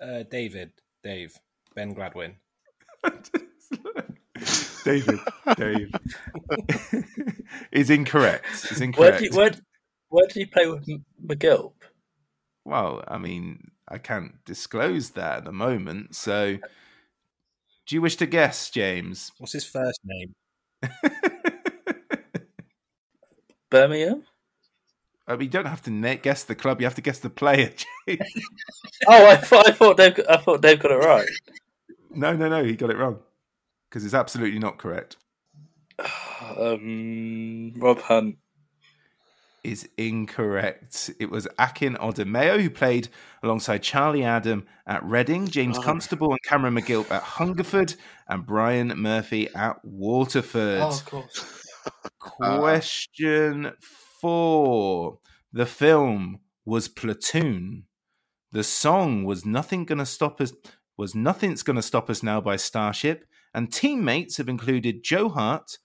Uh, 0.00 0.24
David, 0.30 0.72
Dave, 1.02 1.38
Ben 1.74 1.94
Gladwin. 1.94 2.34
David, 4.84 5.20
Dave. 5.56 5.90
is 7.72 7.88
incorrect. 7.88 8.46
Is 8.70 8.78
Where 8.78 8.84
incorrect. 8.84 9.18
did, 9.20 9.32
he, 9.32 9.36
where, 9.38 9.52
where 10.08 10.26
did 10.26 10.36
he 10.36 10.44
play 10.46 10.66
with 10.66 10.86
McGilp? 11.24 11.72
Well, 12.64 13.02
I 13.08 13.16
mean, 13.18 13.70
I 13.88 13.98
can't 13.98 14.44
disclose 14.44 15.10
that 15.10 15.38
at 15.38 15.44
the 15.44 15.52
moment. 15.52 16.14
So, 16.16 16.58
do 17.86 17.94
you 17.94 18.02
wish 18.02 18.16
to 18.16 18.26
guess, 18.26 18.70
James? 18.70 19.32
What's 19.38 19.52
his 19.52 19.64
first 19.64 20.00
name? 20.04 20.34
Birmingham? 23.74 24.22
I 25.26 25.32
mean, 25.32 25.42
you 25.42 25.48
don't 25.48 25.66
have 25.66 25.82
to 25.82 26.16
guess 26.16 26.44
the 26.44 26.54
club; 26.54 26.80
you 26.80 26.86
have 26.86 26.94
to 26.94 27.00
guess 27.00 27.18
the 27.18 27.30
player. 27.30 27.72
Oh, 29.08 29.26
I 29.26 29.36
thought 29.36 29.68
I 29.68 29.72
thought 29.72 29.96
Dave 29.96 30.20
I 30.30 30.36
thought 30.36 30.62
Dave 30.62 30.78
got 30.80 30.92
it 30.92 30.96
right. 30.96 31.26
no, 32.10 32.34
no, 32.36 32.48
no, 32.48 32.62
he 32.62 32.76
got 32.76 32.90
it 32.90 32.96
wrong 32.96 33.18
because 33.88 34.04
it's 34.04 34.14
absolutely 34.14 34.58
not 34.58 34.78
correct. 34.78 35.16
Um, 36.56 37.72
Rob 37.78 38.00
Hunt. 38.00 38.36
Is 39.64 39.88
incorrect. 39.96 41.10
It 41.18 41.30
was 41.30 41.48
Akin 41.58 41.94
Odimayo 41.96 42.60
who 42.60 42.68
played 42.68 43.08
alongside 43.42 43.82
Charlie 43.82 44.22
Adam 44.22 44.66
at 44.86 45.02
Reading, 45.02 45.48
James 45.48 45.78
Oh. 45.78 45.82
Constable 45.82 46.30
and 46.32 46.42
Cameron 46.42 46.74
McGilp 46.74 47.10
at 47.10 47.22
Hungerford, 47.22 47.94
and 48.28 48.44
Brian 48.44 48.88
Murphy 48.88 49.48
at 49.54 49.82
Waterford. 49.82 50.80
Oh, 50.82 50.88
of 50.88 51.04
course. 51.06 51.63
Uh, 51.86 52.58
Question 52.58 53.72
four. 54.20 55.18
The 55.52 55.66
film 55.66 56.40
was 56.64 56.88
Platoon. 56.88 57.84
The 58.52 58.64
song 58.64 59.24
was 59.24 59.44
Nothing 59.44 59.84
Gonna 59.84 60.06
Stop 60.06 60.40
Us 60.40 60.52
was 60.96 61.14
Nothing's 61.14 61.62
Gonna 61.62 61.82
Stop 61.82 62.08
Us 62.08 62.22
Now 62.22 62.40
by 62.40 62.56
Starship, 62.56 63.24
and 63.52 63.72
teammates 63.72 64.36
have 64.36 64.48
included 64.48 65.02
Joe 65.02 65.28
Hart, 65.28 65.78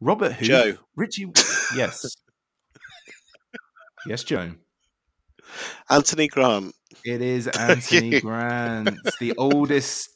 Robert 0.00 0.32
Huth, 0.34 0.46
Joe. 0.48 0.74
Richie 0.96 1.26
Yes. 1.76 2.16
yes, 4.06 4.24
Joe. 4.24 4.52
Anthony 5.90 6.28
Grant. 6.28 6.74
It 7.04 7.22
is 7.22 7.48
Anthony 7.58 8.20
Grant, 8.20 8.98
the 9.20 9.34
oldest 9.36 10.10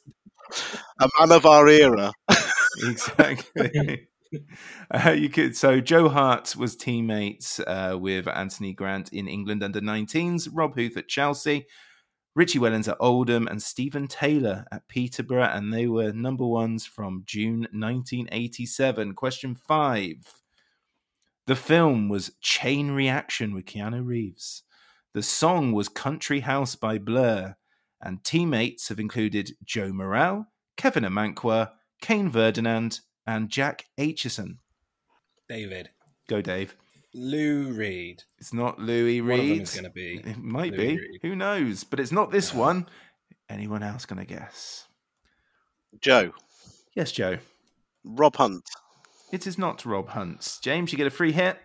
A 0.99 1.09
man 1.19 1.31
of 1.31 1.45
our 1.45 1.67
era. 1.67 2.11
exactly. 2.83 4.07
Uh, 4.89 5.11
you 5.11 5.29
could 5.29 5.55
so 5.55 5.81
Joe 5.81 6.07
Hart 6.07 6.55
was 6.55 6.75
teammates 6.75 7.59
uh, 7.59 7.97
with 7.99 8.27
Anthony 8.27 8.73
Grant 8.73 9.11
in 9.11 9.27
England 9.27 9.63
under 9.63 9.81
19s, 9.81 10.49
Rob 10.51 10.75
Huth 10.75 10.95
at 10.95 11.09
Chelsea, 11.09 11.67
Richie 12.35 12.59
Wellens 12.59 12.87
at 12.87 12.97
Oldham, 12.99 13.47
and 13.47 13.61
Stephen 13.61 14.07
Taylor 14.07 14.65
at 14.71 14.87
Peterborough, 14.87 15.51
and 15.51 15.73
they 15.73 15.87
were 15.87 16.13
number 16.13 16.45
ones 16.45 16.85
from 16.85 17.23
June 17.25 17.67
1987. 17.71 19.13
Question 19.13 19.55
five: 19.55 20.41
The 21.47 21.55
film 21.55 22.09
was 22.09 22.31
Chain 22.41 22.91
Reaction 22.91 23.53
with 23.53 23.65
Keanu 23.65 24.05
Reeves. 24.05 24.63
The 25.13 25.23
song 25.23 25.71
was 25.71 25.89
Country 25.89 26.41
House 26.41 26.75
by 26.75 26.97
Blur, 26.97 27.55
and 28.01 28.23
teammates 28.23 28.89
have 28.89 28.99
included 28.99 29.57
Joe 29.65 29.91
Morrell, 29.91 30.45
Kevin 30.77 31.03
Amankwaah, 31.03 31.71
Kane 32.01 32.29
Ferdinand, 32.29 33.01
and 33.27 33.49
Jack 33.49 33.85
Aitchison. 33.99 34.57
David. 35.49 35.89
Go, 36.27 36.41
Dave. 36.41 36.75
Lou 37.13 37.71
Reed. 37.73 38.23
It's 38.37 38.53
not 38.53 38.79
Louis 38.79 39.21
One 39.21 39.31
of 39.31 39.37
them 39.37 39.49
Reed. 39.49 39.61
is 39.61 39.73
going 39.73 39.83
to 39.83 39.89
be. 39.89 40.21
It 40.25 40.37
might 40.37 40.71
Louis 40.73 40.95
be. 40.95 40.97
Reed. 40.97 41.19
Who 41.21 41.35
knows? 41.35 41.83
But 41.83 41.99
it's 41.99 42.11
not 42.11 42.31
this 42.31 42.53
one. 42.53 42.87
Anyone 43.49 43.83
else 43.83 44.05
going 44.05 44.19
to 44.19 44.25
guess? 44.25 44.87
Joe. 46.01 46.31
Yes, 46.95 47.11
Joe. 47.11 47.37
Rob 48.03 48.35
Hunt. 48.35 48.63
It 49.31 49.45
is 49.47 49.57
not 49.57 49.85
Rob 49.85 50.09
Hunt. 50.09 50.57
James, 50.61 50.91
you 50.91 50.97
get 50.97 51.07
a 51.07 51.11
free 51.11 51.31
hit. 51.31 51.57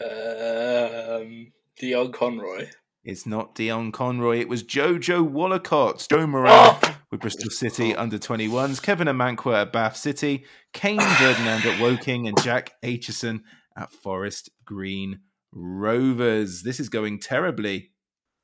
Um, 0.00 1.52
Dion 1.78 2.12
Conroy. 2.12 2.68
It's 3.04 3.26
not 3.26 3.54
Dion 3.54 3.92
Conroy. 3.92 4.38
It 4.38 4.48
was 4.48 4.62
Jojo 4.62 5.28
Wollacott. 5.28 6.08
Joe 6.08 6.26
Morrell 6.26 6.78
with 7.10 7.20
Bristol 7.20 7.50
City 7.50 7.94
under 7.94 8.18
21s. 8.18 8.82
Kevin 8.82 9.08
Amankwaah 9.08 9.62
at 9.62 9.72
Bath 9.72 9.96
City. 9.96 10.44
Kane 10.72 11.00
Ferdinand 11.00 11.64
at 11.64 11.80
Woking. 11.80 12.28
And 12.28 12.40
Jack 12.42 12.72
Aitchison 12.82 13.40
at 13.76 13.92
Forest 13.92 14.50
Green 14.64 15.20
Rovers. 15.52 16.62
This 16.62 16.80
is 16.80 16.88
going 16.88 17.20
terribly 17.20 17.90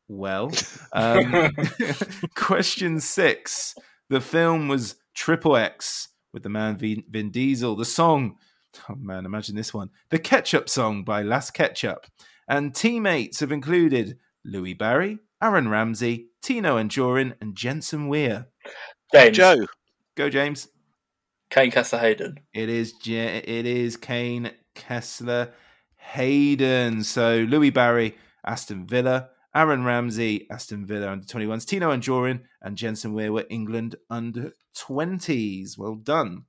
well. 0.08 0.50
Um, 0.92 1.50
question 2.34 3.00
six. 3.00 3.74
The 4.08 4.20
film 4.20 4.68
was 4.68 4.96
Triple 5.14 5.56
X 5.56 6.08
with 6.32 6.42
the 6.42 6.48
man 6.48 6.76
Vin, 6.76 7.04
Vin 7.08 7.30
Diesel. 7.30 7.76
The 7.76 7.84
song, 7.84 8.36
oh 8.88 8.94
man, 8.96 9.26
imagine 9.26 9.56
this 9.56 9.74
one. 9.74 9.90
The 10.10 10.18
Ketchup 10.18 10.68
Song 10.68 11.04
by 11.04 11.22
Las 11.22 11.50
Ketchup. 11.50 12.06
And 12.46 12.74
teammates 12.74 13.40
have 13.40 13.52
included 13.52 14.18
Louie 14.44 14.74
Barry, 14.74 15.18
Aaron 15.44 15.68
Ramsey, 15.68 16.28
Tino 16.40 16.78
Anjorin, 16.78 17.34
and 17.38 17.54
Jensen 17.54 18.08
Weir. 18.08 18.46
James. 19.12 19.36
Joe. 19.36 19.66
Go, 20.16 20.30
James. 20.30 20.68
Kaine 21.50 21.70
Kesler 21.70 22.00
Hayden. 22.00 22.40
It 22.54 22.70
is, 22.70 22.94
it 23.04 23.66
is 23.66 23.98
Kaine 23.98 24.52
Kesler 24.74 25.50
Hayden. 25.98 27.04
So 27.04 27.46
Louie 27.46 27.68
Barry, 27.68 28.16
Aston 28.46 28.86
Villa, 28.86 29.28
Aaron 29.54 29.84
Ramsey, 29.84 30.46
Aston 30.50 30.86
Villa 30.86 31.10
under 31.10 31.26
21s, 31.26 31.66
Tino 31.66 31.90
Anjorin, 31.90 32.40
and 32.62 32.78
Jensen 32.78 33.12
Weir 33.12 33.30
were 33.30 33.44
England 33.50 33.96
under 34.08 34.52
20s. 34.78 35.76
Well 35.76 35.96
done. 35.96 36.44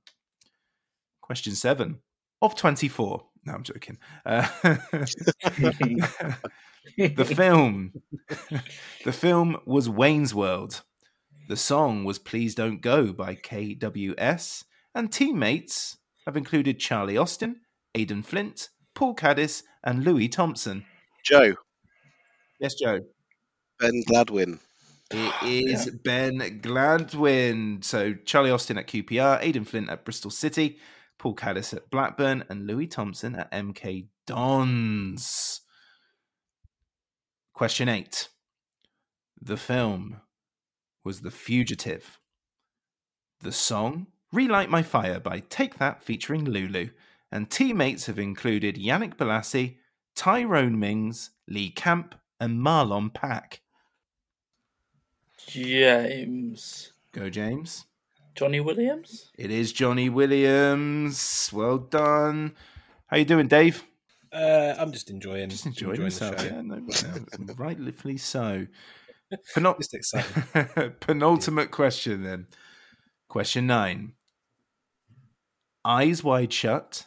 Question 1.20 1.54
seven 1.54 1.98
of 2.40 2.54
24. 2.54 3.22
No, 3.44 3.52
I'm 3.52 3.62
joking. 3.62 3.98
Uh, 4.24 4.48
the 6.96 7.24
film, 7.36 7.92
the 9.04 9.12
film 9.12 9.58
was 9.64 9.88
Wayne's 9.88 10.34
World. 10.34 10.82
The 11.48 11.56
song 11.56 12.04
was 12.04 12.18
"Please 12.18 12.54
Don't 12.54 12.80
Go" 12.80 13.12
by 13.12 13.34
KWS, 13.36 14.64
and 14.94 15.12
teammates 15.12 15.98
have 16.26 16.36
included 16.36 16.80
Charlie 16.80 17.16
Austin, 17.16 17.60
Aden 17.94 18.22
Flint, 18.22 18.70
Paul 18.94 19.14
Caddis, 19.14 19.62
and 19.84 20.04
Louis 20.04 20.28
Thompson. 20.28 20.84
Joe. 21.24 21.54
Yes, 22.60 22.74
Joe. 22.74 23.00
Ben 23.78 24.02
Gladwin. 24.08 24.58
It 25.10 25.32
ah, 25.32 25.46
is 25.46 25.90
Ben 26.02 26.60
Gladwin. 26.60 27.84
So 27.84 28.14
Charlie 28.24 28.50
Austin 28.50 28.78
at 28.78 28.88
QPR, 28.88 29.38
Aden 29.40 29.64
Flint 29.64 29.88
at 29.88 30.04
Bristol 30.04 30.30
City, 30.30 30.78
Paul 31.18 31.34
Caddis 31.34 31.72
at 31.72 31.90
Blackburn, 31.90 32.44
and 32.48 32.66
Louis 32.66 32.88
Thompson 32.88 33.36
at 33.36 33.50
MK 33.52 34.08
Dons. 34.26 35.55
Question 37.56 37.88
eight. 37.88 38.28
The 39.40 39.56
film 39.56 40.20
was 41.02 41.22
The 41.22 41.30
Fugitive. 41.30 42.18
The 43.40 43.50
song, 43.50 44.08
Relight 44.30 44.68
My 44.68 44.82
Fire 44.82 45.18
by 45.18 45.38
Take 45.38 45.78
That 45.78 46.02
featuring 46.02 46.44
Lulu. 46.44 46.90
And 47.32 47.48
teammates 47.48 48.04
have 48.04 48.18
included 48.18 48.76
Yannick 48.76 49.16
Bolasie, 49.16 49.76
Tyrone 50.14 50.78
Mings, 50.78 51.30
Lee 51.48 51.70
Camp, 51.70 52.14
and 52.38 52.60
Marlon 52.60 53.14
Pack. 53.14 53.62
James. 55.46 56.92
Go, 57.12 57.30
James. 57.30 57.86
Johnny 58.34 58.60
Williams? 58.60 59.30
It 59.38 59.50
is 59.50 59.72
Johnny 59.72 60.10
Williams. 60.10 61.50
Well 61.54 61.78
done. 61.78 62.54
How 63.06 63.16
you 63.16 63.24
doing, 63.24 63.48
Dave? 63.48 63.82
Uh, 64.36 64.74
I'm 64.78 64.92
just 64.92 65.08
enjoying, 65.10 65.48
Just 65.48 65.64
enjoying, 65.66 65.96
the 65.96 66.04
yourself. 66.04 66.38
show. 66.40 66.46
Yeah, 66.46 66.60
no, 66.60 66.76
no, 67.38 67.54
rightfully 67.54 68.18
so. 68.18 68.66
Penul- 69.56 69.78
Just 69.78 69.94
excited. 69.94 71.00
Penultimate 71.00 71.70
question 71.70 72.22
then. 72.22 72.46
Question 73.28 73.66
nine. 73.66 74.12
Eyes 75.84 76.22
Wide 76.22 76.52
Shut. 76.52 77.06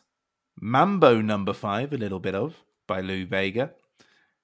Mambo 0.60 1.22
number 1.22 1.54
five, 1.54 1.94
a 1.94 1.98
little 1.98 2.20
bit 2.20 2.36
of, 2.36 2.56
by 2.88 3.00
Lou 3.00 3.26
Bega. 3.26 3.72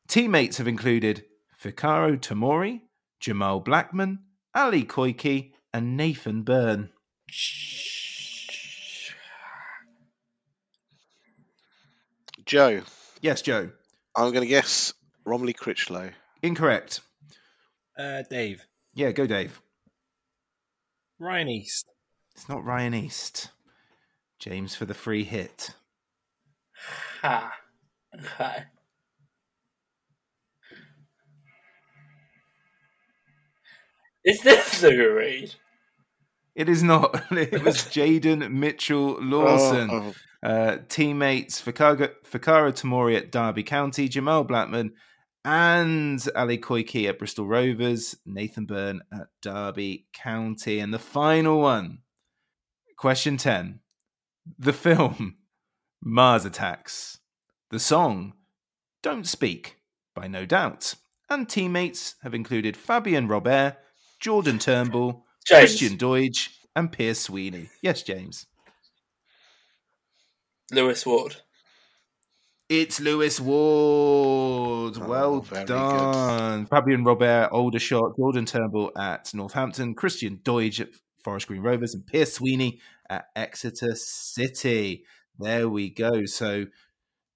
Teammates 0.07 0.57
have 0.57 0.67
included 0.67 1.25
Fikayo 1.61 2.17
Tomori, 2.17 2.81
Jamal 3.19 3.59
Blackman, 3.59 4.19
Ali 4.53 4.83
Koiki, 4.85 5.51
and 5.73 5.97
Nathan 5.97 6.43
Byrne. 6.43 6.89
Joe. 12.45 12.81
Yes, 13.21 13.41
Joe. 13.41 13.71
I'm 14.15 14.31
going 14.31 14.41
to 14.43 14.47
guess 14.47 14.93
Romoney 15.27 15.55
Crichlow. 15.55 16.11
Incorrect. 16.41 17.01
Uh, 17.97 18.23
Dave. 18.29 18.65
Yeah, 18.93 19.11
go, 19.11 19.25
Dave. 19.25 19.61
Ryan 21.19 21.49
East. 21.49 21.87
It's 22.35 22.47
not 22.49 22.63
Ryan 22.63 22.93
East. 22.93 23.49
James 24.39 24.75
for 24.75 24.85
the 24.85 24.93
free 24.93 25.23
hit. 25.23 25.71
Ha. 27.21 27.53
Okay. 28.19 28.63
Is 34.23 34.41
this 34.41 34.81
Lou 34.81 35.15
Reed? 35.15 35.53
It 36.55 36.69
is 36.69 36.83
not. 36.83 37.23
It 37.31 37.63
was 37.63 37.77
Jayden 37.77 38.51
Mitchell 38.51 39.17
Lawson. 39.21 39.89
Oh, 39.91 40.13
Uh, 40.45 40.77
teammates 40.89 41.59
Fikayo, 41.59 42.11
Fikayo 42.23 42.71
Tomori 42.71 43.17
at 43.17 43.31
Derby 43.31 43.63
County, 43.63 44.07
Jamal 44.07 44.43
Blackman, 44.43 44.93
and 45.43 46.23
Ali 46.35 46.59
Koiki 46.59 47.09
at 47.09 47.17
Bristol 47.17 47.47
Rovers, 47.47 48.15
Nathan 48.27 48.67
Byrne 48.67 49.01
at 49.11 49.25
Derby 49.41 50.05
County. 50.13 50.79
And 50.79 50.93
the 50.93 50.99
final 50.99 51.61
one, 51.61 51.99
question 52.95 53.37
10. 53.37 53.79
The 54.59 54.71
film 54.71 55.37
Mars 55.99 56.45
Attacks. 56.45 57.17
The 57.71 57.79
song 57.79 58.33
Don't 59.01 59.25
Speak 59.25 59.77
by 60.13 60.27
No 60.27 60.45
Doubt. 60.45 60.93
And 61.27 61.49
teammates 61.49 62.17
have 62.21 62.35
included 62.35 62.77
Fabien 62.77 63.27
Robert, 63.27 63.77
Jordan 64.19 64.59
Turnbull, 64.59 65.25
James. 65.47 65.71
Christian 65.71 65.97
Doidge, 65.97 66.49
and 66.75 66.91
Pierce 66.91 67.21
Sweeney. 67.21 67.69
Yes, 67.81 68.03
James. 68.03 68.45
Lewis 70.71 71.05
Ward. 71.05 71.37
It's 72.67 72.99
Lewis 72.99 73.39
Ward. 73.39 74.97
Oh, 74.99 75.07
well 75.07 75.41
very 75.41 75.65
done. 75.65 76.65
Fabien 76.65 77.03
Robert, 77.03 77.49
Aldershot, 77.51 78.17
Jordan 78.17 78.45
Turnbull 78.45 78.91
at 78.97 79.31
Northampton, 79.35 79.93
Christian 79.93 80.39
Doidge 80.43 80.79
at 80.79 80.89
Forest 81.23 81.47
Green 81.47 81.61
Rovers, 81.61 81.93
and 81.93 82.07
Pierce 82.07 82.33
Sweeney 82.33 82.79
at 83.07 83.25
Exeter 83.35 83.93
City. 83.93 85.05
There 85.37 85.69
we 85.69 85.91
go. 85.91 86.25
So, 86.25 86.65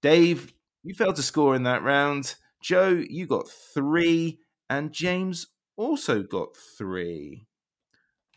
Dave, 0.02 0.52
you 0.82 0.94
failed 0.94 1.16
to 1.16 1.22
score 1.22 1.54
in 1.54 1.62
that 1.62 1.84
round. 1.84 2.34
Joe, 2.60 3.02
you 3.08 3.26
got 3.26 3.48
three, 3.48 4.40
and 4.68 4.92
James 4.92 5.46
also 5.76 6.22
got 6.22 6.56
three. 6.56 7.46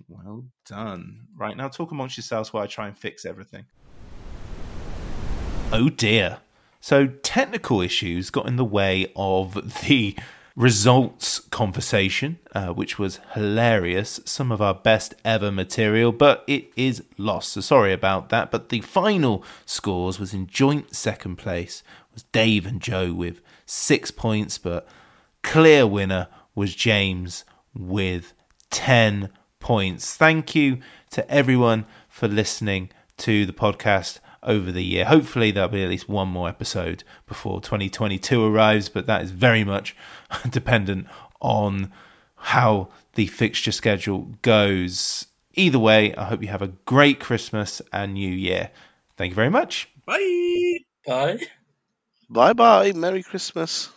Well 0.07 0.45
done. 0.67 1.27
Right 1.35 1.57
now, 1.57 1.69
talk 1.69 1.91
amongst 1.91 2.17
yourselves 2.17 2.53
while 2.53 2.63
I 2.63 2.67
try 2.67 2.87
and 2.87 2.97
fix 2.97 3.25
everything. 3.25 3.65
Oh 5.75 5.89
dear. 5.89 6.37
So, 6.81 7.07
technical 7.07 7.81
issues 7.81 8.29
got 8.29 8.45
in 8.45 8.57
the 8.57 8.63
way 8.63 9.11
of 9.15 9.81
the 9.87 10.15
results 10.55 11.39
conversation, 11.39 12.37
uh, 12.53 12.67
which 12.67 12.99
was 12.99 13.19
hilarious. 13.33 14.19
Some 14.23 14.51
of 14.51 14.61
our 14.61 14.75
best 14.75 15.15
ever 15.25 15.51
material, 15.51 16.11
but 16.11 16.43
it 16.45 16.71
is 16.75 17.01
lost. 17.17 17.53
So, 17.53 17.61
sorry 17.61 17.91
about 17.91 18.29
that. 18.29 18.51
But 18.51 18.69
the 18.69 18.81
final 18.81 19.43
scores 19.65 20.19
was 20.19 20.31
in 20.31 20.45
joint 20.45 20.95
second 20.95 21.37
place 21.37 21.81
was 22.13 22.21
Dave 22.21 22.67
and 22.67 22.79
Joe 22.79 23.11
with 23.11 23.41
six 23.65 24.11
points, 24.11 24.59
but 24.59 24.87
clear 25.41 25.87
winner 25.87 26.27
was 26.53 26.75
James 26.75 27.45
with 27.73 28.33
10 28.69 29.29
points. 29.59 30.15
Thank 30.15 30.53
you 30.53 30.77
to 31.09 31.27
everyone 31.31 31.87
for 32.07 32.27
listening 32.27 32.91
to 33.17 33.47
the 33.47 33.53
podcast 33.53 34.19
over 34.43 34.71
the 34.71 34.83
year. 34.83 35.05
Hopefully, 35.05 35.51
there'll 35.51 35.69
be 35.69 35.83
at 35.83 35.89
least 35.89 36.09
one 36.09 36.27
more 36.27 36.49
episode 36.49 37.03
before 37.27 37.61
2022 37.61 38.43
arrives, 38.43 38.89
but 38.89 39.07
that 39.07 39.21
is 39.21 39.31
very 39.31 39.63
much 39.63 39.95
dependent 40.49 41.07
on 41.41 41.91
how 42.35 42.89
the 43.15 43.27
fixture 43.27 43.71
schedule 43.71 44.35
goes. 44.41 45.27
Either 45.55 45.79
way, 45.79 46.15
I 46.15 46.25
hope 46.25 46.41
you 46.41 46.47
have 46.49 46.61
a 46.61 46.67
great 46.85 47.19
Christmas 47.19 47.81
and 47.91 48.13
New 48.13 48.31
Year. 48.31 48.71
Thank 49.17 49.31
you 49.31 49.35
very 49.35 49.49
much. 49.49 49.89
Bye. 50.05 50.79
Bye. 51.05 51.39
Bye 52.29 52.53
bye. 52.53 52.91
Merry 52.93 53.23
Christmas. 53.23 53.89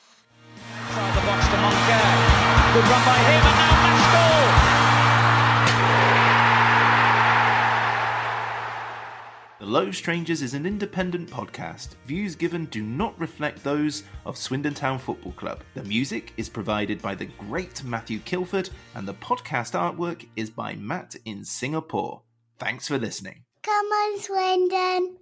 The 9.66 9.72
Low 9.72 9.90
Strangers 9.90 10.42
is 10.42 10.54
an 10.54 10.64
independent 10.64 11.28
podcast. 11.28 11.96
Views 12.06 12.36
given 12.36 12.66
do 12.66 12.84
not 12.84 13.18
reflect 13.18 13.64
those 13.64 14.04
of 14.24 14.36
Swindon 14.36 14.74
Town 14.74 14.96
Football 14.96 15.32
Club. 15.32 15.64
The 15.74 15.82
music 15.82 16.32
is 16.36 16.48
provided 16.48 17.02
by 17.02 17.16
the 17.16 17.24
great 17.24 17.82
Matthew 17.82 18.20
Kilford, 18.20 18.70
and 18.94 19.08
the 19.08 19.14
podcast 19.14 19.72
artwork 19.72 20.24
is 20.36 20.50
by 20.50 20.76
Matt 20.76 21.16
in 21.24 21.44
Singapore. 21.44 22.22
Thanks 22.60 22.86
for 22.86 22.96
listening. 22.96 23.42
Come 23.64 23.86
on, 23.86 24.20
Swindon. 24.20 25.16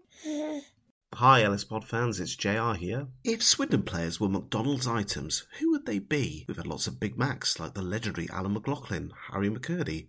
Hi, 1.15 1.43
Ellis 1.43 1.65
Pod 1.65 1.87
fans, 1.87 2.21
it's 2.21 2.37
JR 2.37 2.75
here. 2.75 3.07
If 3.25 3.43
Swindon 3.43 3.85
players 3.85 4.21
were 4.21 4.29
McDonald's 4.29 4.87
items, 4.87 5.47
who 5.59 5.71
would 5.71 5.87
they 5.87 6.01
be? 6.01 6.45
We've 6.47 6.59
had 6.59 6.67
lots 6.67 6.87
of 6.87 7.01
Big 7.01 7.17
Macs 7.17 7.59
like 7.59 7.73
the 7.73 7.81
legendary 7.81 8.29
Alan 8.29 8.53
McLoughlin, 8.53 9.11
Harry 9.33 9.49
McKirdy, 9.49 10.09